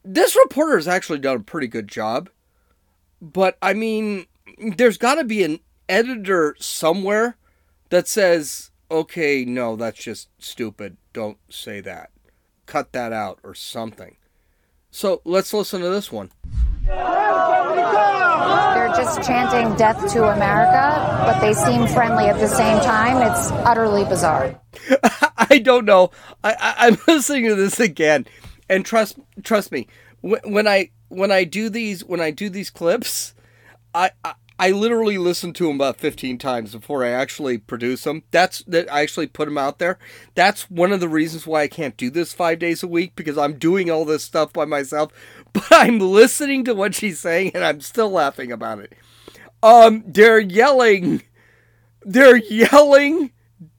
This 0.04 0.36
reporter 0.36 0.76
has 0.76 0.88
actually 0.88 1.18
done 1.18 1.36
a 1.36 1.40
pretty 1.40 1.66
good 1.66 1.88
job, 1.88 2.30
but 3.20 3.58
I 3.60 3.74
mean, 3.74 4.26
there's 4.76 4.98
got 4.98 5.16
to 5.16 5.24
be 5.24 5.42
an 5.42 5.60
editor 5.88 6.54
somewhere 6.58 7.36
that 7.90 8.08
says, 8.08 8.70
okay, 8.90 9.44
no, 9.44 9.76
that's 9.76 9.98
just 9.98 10.28
stupid. 10.38 10.96
Don't 11.18 11.38
say 11.50 11.80
that. 11.80 12.10
Cut 12.66 12.92
that 12.92 13.12
out 13.12 13.40
or 13.42 13.52
something. 13.52 14.18
So 14.92 15.20
let's 15.24 15.52
listen 15.52 15.80
to 15.80 15.88
this 15.88 16.12
one. 16.12 16.30
They're 16.86 16.94
just 18.94 19.26
chanting 19.26 19.74
death 19.76 20.12
to 20.12 20.28
America, 20.28 21.24
but 21.26 21.40
they 21.40 21.54
seem 21.54 21.88
friendly 21.88 22.26
at 22.26 22.38
the 22.38 22.46
same 22.46 22.78
time. 22.82 23.16
It's 23.16 23.50
utterly 23.66 24.04
bizarre. 24.04 24.60
I 25.36 25.58
don't 25.58 25.86
know. 25.86 26.12
I, 26.44 26.86
am 26.86 26.98
listening 27.08 27.46
to 27.46 27.56
this 27.56 27.80
again, 27.80 28.28
and 28.68 28.86
trust 28.86 29.18
trust 29.42 29.72
me, 29.72 29.88
when 30.20 30.68
I 30.68 30.92
when 31.08 31.32
I 31.32 31.42
do 31.42 31.68
these 31.68 32.04
when 32.04 32.20
I 32.20 32.30
do 32.30 32.48
these 32.48 32.70
clips, 32.70 33.34
I, 33.92 34.12
I 34.22 34.34
I 34.58 34.72
literally 34.72 35.18
listen 35.18 35.52
to 35.54 35.66
them 35.66 35.76
about 35.76 35.98
15 35.98 36.36
times 36.38 36.72
before 36.74 37.04
I 37.04 37.10
actually 37.10 37.58
produce 37.58 38.02
them. 38.02 38.24
That's 38.32 38.62
that 38.64 38.92
I 38.92 39.02
actually 39.02 39.28
put 39.28 39.44
them 39.44 39.56
out 39.56 39.78
there. 39.78 39.98
That's 40.34 40.68
one 40.68 40.92
of 40.92 40.98
the 40.98 41.08
reasons 41.08 41.46
why 41.46 41.62
I 41.62 41.68
can't 41.68 41.96
do 41.96 42.10
this 42.10 42.32
5 42.32 42.58
days 42.58 42.82
a 42.82 42.88
week 42.88 43.14
because 43.14 43.38
I'm 43.38 43.58
doing 43.58 43.88
all 43.88 44.04
this 44.04 44.24
stuff 44.24 44.52
by 44.52 44.64
myself, 44.64 45.12
but 45.52 45.68
I'm 45.70 46.00
listening 46.00 46.64
to 46.64 46.74
what 46.74 46.94
she's 46.94 47.20
saying 47.20 47.52
and 47.54 47.64
I'm 47.64 47.80
still 47.80 48.10
laughing 48.10 48.50
about 48.50 48.80
it. 48.80 48.94
Um 49.62 50.02
they're 50.06 50.40
yelling 50.40 51.22
they're 52.02 52.36
yelling 52.36 53.32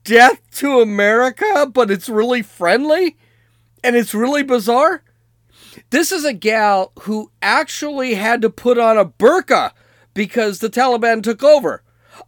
death 0.04 0.40
to 0.52 0.80
America, 0.80 1.70
but 1.72 1.90
it's 1.90 2.08
really 2.08 2.42
friendly 2.42 3.16
and 3.84 3.96
it's 3.96 4.14
really 4.14 4.42
bizarre. 4.42 5.02
This 5.90 6.12
is 6.12 6.24
a 6.24 6.32
gal 6.32 6.92
who 7.02 7.30
actually 7.42 8.14
had 8.14 8.42
to 8.42 8.50
put 8.50 8.78
on 8.78 8.98
a 8.98 9.04
burqa 9.04 9.72
because 10.14 10.58
the 10.58 10.70
Taliban 10.70 11.22
took 11.22 11.42
over. 11.42 11.82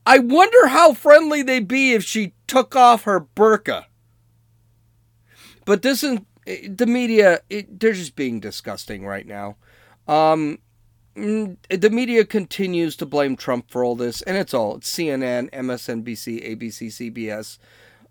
I 0.07 0.19
wonder 0.19 0.69
how 0.69 0.95
friendly 0.95 1.43
they'd 1.43 1.69
be 1.69 1.93
if 1.93 2.05
she 2.05 2.35
took 2.47 2.77
off 2.77 3.05
her 3.05 3.21
burqa. 3.21 3.87
But 5.65 5.83
this 5.83 6.03
is 6.03 6.21
the 6.45 6.87
media, 6.87 7.41
it, 7.49 7.79
they're 7.79 7.93
just 7.93 8.17
being 8.17 8.41
disgusting 8.41 9.05
right 9.07 9.27
now. 9.27 9.57
Um, 10.09 10.59
mm, 11.17 11.57
the 11.69 11.91
media 11.91 12.25
continues 12.25 12.97
to 12.97 13.07
blame 13.07 13.37
Trump 13.37 13.71
for 13.71 13.85
all 13.85 13.95
this, 13.95 14.23
and 14.23 14.37
it's 14.37 14.53
all 14.53 14.77
it's 14.77 14.93
CNN, 14.93 15.51
MSNBC, 15.51 16.59
ABC, 16.59 17.13
CBS, 17.13 17.59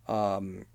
um, 0.08 0.66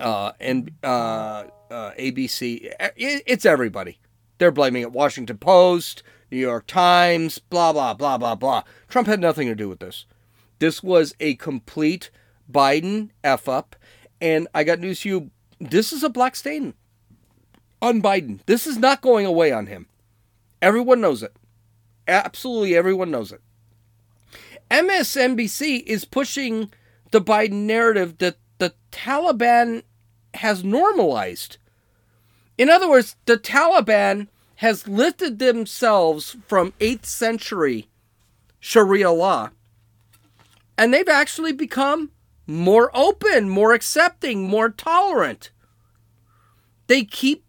uh, 0.00 0.32
and 0.40 0.72
uh, 0.82 1.44
uh, 1.70 1.92
ABC. 1.98 2.72
It's 2.96 3.46
everybody. 3.46 4.00
They're 4.38 4.50
blaming 4.50 4.82
it. 4.82 4.92
Washington 4.92 5.38
Post, 5.38 6.02
New 6.30 6.38
York 6.38 6.66
Times, 6.66 7.38
blah, 7.38 7.72
blah, 7.72 7.94
blah, 7.94 8.18
blah, 8.18 8.34
blah. 8.34 8.62
Trump 8.88 9.08
had 9.08 9.20
nothing 9.20 9.48
to 9.48 9.54
do 9.54 9.68
with 9.68 9.80
this. 9.80 10.06
This 10.58 10.82
was 10.82 11.14
a 11.20 11.34
complete 11.36 12.10
Biden 12.50 13.10
F 13.22 13.48
up. 13.48 13.76
And 14.20 14.48
I 14.54 14.64
got 14.64 14.80
news 14.80 15.00
to 15.00 15.08
you 15.08 15.30
this 15.60 15.92
is 15.92 16.02
a 16.02 16.08
black 16.08 16.36
stain 16.36 16.74
on 17.82 18.02
Biden. 18.02 18.40
This 18.46 18.66
is 18.66 18.78
not 18.78 19.00
going 19.00 19.26
away 19.26 19.52
on 19.52 19.66
him. 19.66 19.86
Everyone 20.62 21.00
knows 21.00 21.22
it. 21.22 21.34
Absolutely 22.06 22.76
everyone 22.76 23.10
knows 23.10 23.32
it. 23.32 23.40
MSNBC 24.70 25.82
is 25.84 26.04
pushing 26.04 26.70
the 27.10 27.20
Biden 27.20 27.64
narrative 27.64 28.18
that 28.18 28.36
the 28.58 28.74
Taliban 28.92 29.82
has 30.34 30.62
normalized. 30.62 31.58
In 32.56 32.68
other 32.68 32.88
words, 32.88 33.16
the 33.24 33.38
Taliban 33.38 34.28
has 34.58 34.88
lifted 34.88 35.38
themselves 35.38 36.36
from 36.46 36.72
8th 36.80 37.06
century 37.06 37.88
Sharia 38.60 39.10
law 39.10 39.50
and 40.78 40.94
they've 40.94 41.08
actually 41.08 41.52
become 41.52 42.12
more 42.46 42.90
open, 42.94 43.50
more 43.50 43.74
accepting, 43.74 44.48
more 44.48 44.70
tolerant. 44.70 45.50
They 46.86 47.04
keep, 47.04 47.44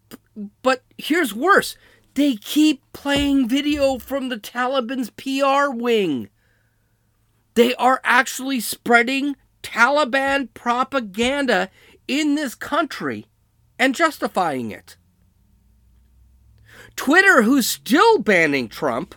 but 0.62 0.82
here's 0.98 1.32
worse 1.32 1.76
they 2.14 2.34
keep 2.34 2.82
playing 2.92 3.48
video 3.48 3.98
from 3.98 4.28
the 4.28 4.36
Taliban's 4.36 5.10
PR 5.10 5.72
wing. 5.72 6.28
They 7.54 7.74
are 7.76 8.00
actually 8.02 8.60
spreading 8.60 9.36
Taliban 9.62 10.48
propaganda 10.52 11.70
in 12.08 12.34
this 12.34 12.56
country 12.56 13.26
and 13.78 13.94
justifying 13.94 14.72
it. 14.72 14.96
Twitter, 16.96 17.42
who's 17.42 17.66
still 17.66 18.18
banning 18.18 18.68
Trump, 18.68 19.14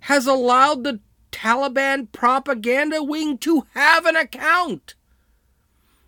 has 0.00 0.26
allowed 0.26 0.84
the 0.84 1.00
Taliban 1.30 2.10
propaganda 2.12 3.02
wing 3.02 3.38
to 3.38 3.66
have 3.74 4.06
an 4.06 4.16
account. 4.16 4.94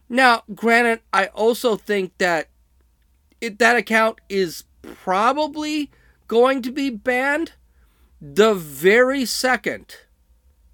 Now, 0.08 0.42
granted, 0.54 1.00
I 1.12 1.26
also 1.26 1.76
think 1.76 2.16
that 2.18 2.48
it, 3.40 3.58
that 3.58 3.76
account 3.76 4.20
is 4.28 4.64
probably 4.82 5.90
going 6.28 6.62
to 6.62 6.70
be 6.70 6.90
banned 6.90 7.52
the 8.20 8.54
very 8.54 9.24
second, 9.24 9.96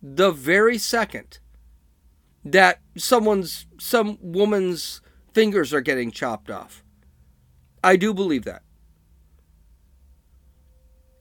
the 0.02 0.30
very 0.30 0.78
second 0.78 1.38
that 2.44 2.80
someone's, 2.96 3.66
some 3.78 4.18
woman's 4.20 5.00
fingers 5.32 5.72
are 5.72 5.80
getting 5.80 6.10
chopped 6.10 6.50
off. 6.50 6.82
I 7.82 7.96
do 7.96 8.12
believe 8.12 8.44
that. 8.44 8.62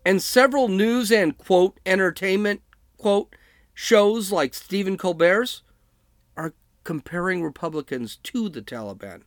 And 0.09 0.23
several 0.23 0.69
news 0.69 1.11
and 1.11 1.37
quote 1.37 1.79
entertainment 1.85 2.63
quote 2.97 3.35
shows 3.75 4.31
like 4.31 4.55
Stephen 4.55 4.97
Colbert's 4.97 5.61
are 6.35 6.55
comparing 6.83 7.43
Republicans 7.43 8.15
to 8.23 8.49
the 8.49 8.63
Taliban. 8.63 9.21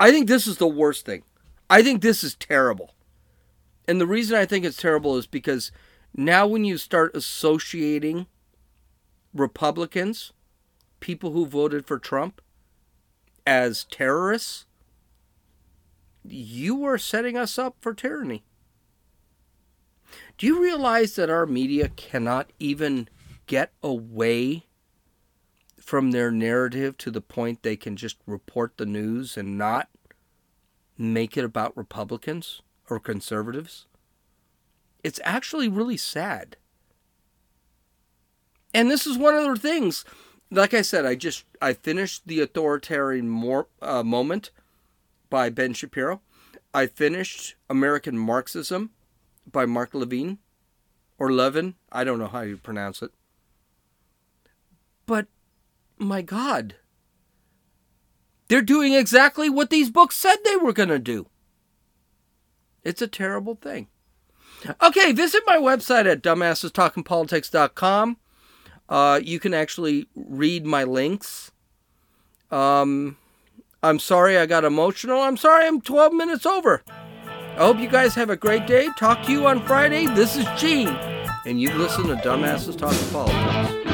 I 0.00 0.10
think 0.10 0.28
this 0.28 0.46
is 0.46 0.56
the 0.56 0.66
worst 0.66 1.04
thing. 1.04 1.24
I 1.68 1.82
think 1.82 2.00
this 2.00 2.24
is 2.24 2.34
terrible. 2.36 2.94
And 3.86 4.00
the 4.00 4.06
reason 4.06 4.34
I 4.34 4.46
think 4.46 4.64
it's 4.64 4.78
terrible 4.80 5.18
is 5.18 5.26
because 5.26 5.70
now 6.16 6.46
when 6.46 6.64
you 6.64 6.78
start 6.78 7.14
associating 7.14 8.28
Republicans, 9.34 10.32
people 11.00 11.32
who 11.32 11.44
voted 11.44 11.84
for 11.84 11.98
Trump, 11.98 12.40
as 13.46 13.84
terrorists, 13.84 14.64
you 16.24 16.82
are 16.86 16.96
setting 16.96 17.36
us 17.36 17.58
up 17.58 17.76
for 17.78 17.92
tyranny. 17.92 18.44
Do 20.38 20.46
you 20.46 20.60
realize 20.60 21.16
that 21.16 21.30
our 21.30 21.46
media 21.46 21.88
cannot 21.88 22.50
even 22.58 23.08
get 23.46 23.72
away 23.82 24.66
from 25.78 26.10
their 26.10 26.30
narrative 26.30 26.96
to 26.98 27.10
the 27.10 27.20
point 27.20 27.62
they 27.62 27.76
can 27.76 27.96
just 27.96 28.16
report 28.26 28.76
the 28.76 28.86
news 28.86 29.36
and 29.36 29.58
not 29.58 29.88
make 30.96 31.36
it 31.36 31.44
about 31.44 31.76
Republicans 31.76 32.62
or 32.88 33.00
conservatives? 33.00 33.86
It's 35.02 35.20
actually 35.24 35.68
really 35.68 35.96
sad. 35.96 36.56
And 38.72 38.90
this 38.90 39.06
is 39.06 39.18
one 39.18 39.34
of 39.34 39.44
the 39.44 39.60
things. 39.60 40.04
Like 40.50 40.74
I 40.74 40.82
said, 40.82 41.04
I 41.04 41.14
just 41.14 41.44
I 41.60 41.72
finished 41.72 42.22
the 42.26 42.40
authoritarian 42.40 43.28
uh, 43.80 44.02
moment 44.02 44.50
by 45.28 45.50
Ben 45.50 45.72
Shapiro. 45.72 46.20
I 46.74 46.86
finished 46.86 47.54
American 47.68 48.16
Marxism 48.16 48.90
by 49.50 49.66
Mark 49.66 49.94
Levine 49.94 50.38
or 51.18 51.32
Levin. 51.32 51.74
I 51.90 52.04
don't 52.04 52.18
know 52.18 52.28
how 52.28 52.40
you 52.42 52.56
pronounce 52.56 53.02
it. 53.02 53.10
But 55.06 55.26
my 55.98 56.22
God, 56.22 56.76
they're 58.48 58.62
doing 58.62 58.92
exactly 58.92 59.48
what 59.48 59.70
these 59.70 59.90
books 59.90 60.16
said 60.16 60.36
they 60.44 60.56
were 60.56 60.72
going 60.72 60.88
to 60.88 60.98
do. 60.98 61.26
It's 62.84 63.02
a 63.02 63.06
terrible 63.06 63.54
thing. 63.54 63.88
Okay, 64.82 65.12
visit 65.12 65.42
my 65.46 65.56
website 65.56 66.06
at 66.06 66.22
dumbassestalkingpolitics.com. 66.22 68.16
Uh, 68.88 69.20
you 69.22 69.40
can 69.40 69.54
actually 69.54 70.06
read 70.14 70.66
my 70.66 70.84
links. 70.84 71.50
Um, 72.50 73.16
I'm 73.82 73.98
sorry 73.98 74.36
I 74.36 74.46
got 74.46 74.64
emotional. 74.64 75.20
I'm 75.20 75.36
sorry 75.36 75.66
I'm 75.66 75.80
12 75.80 76.12
minutes 76.12 76.46
over. 76.46 76.82
I 77.54 77.66
hope 77.66 77.78
you 77.78 77.88
guys 77.88 78.14
have 78.14 78.30
a 78.30 78.36
great 78.36 78.66
day. 78.66 78.88
Talk 78.96 79.22
to 79.26 79.32
you 79.32 79.46
on 79.46 79.60
Friday. 79.66 80.06
This 80.06 80.36
is 80.36 80.46
Gene, 80.56 80.88
and 81.44 81.60
you 81.60 81.70
listen 81.74 82.06
to 82.06 82.16
Dumbasses 82.16 82.78
Talking 82.78 83.10
Politics. 83.10 83.91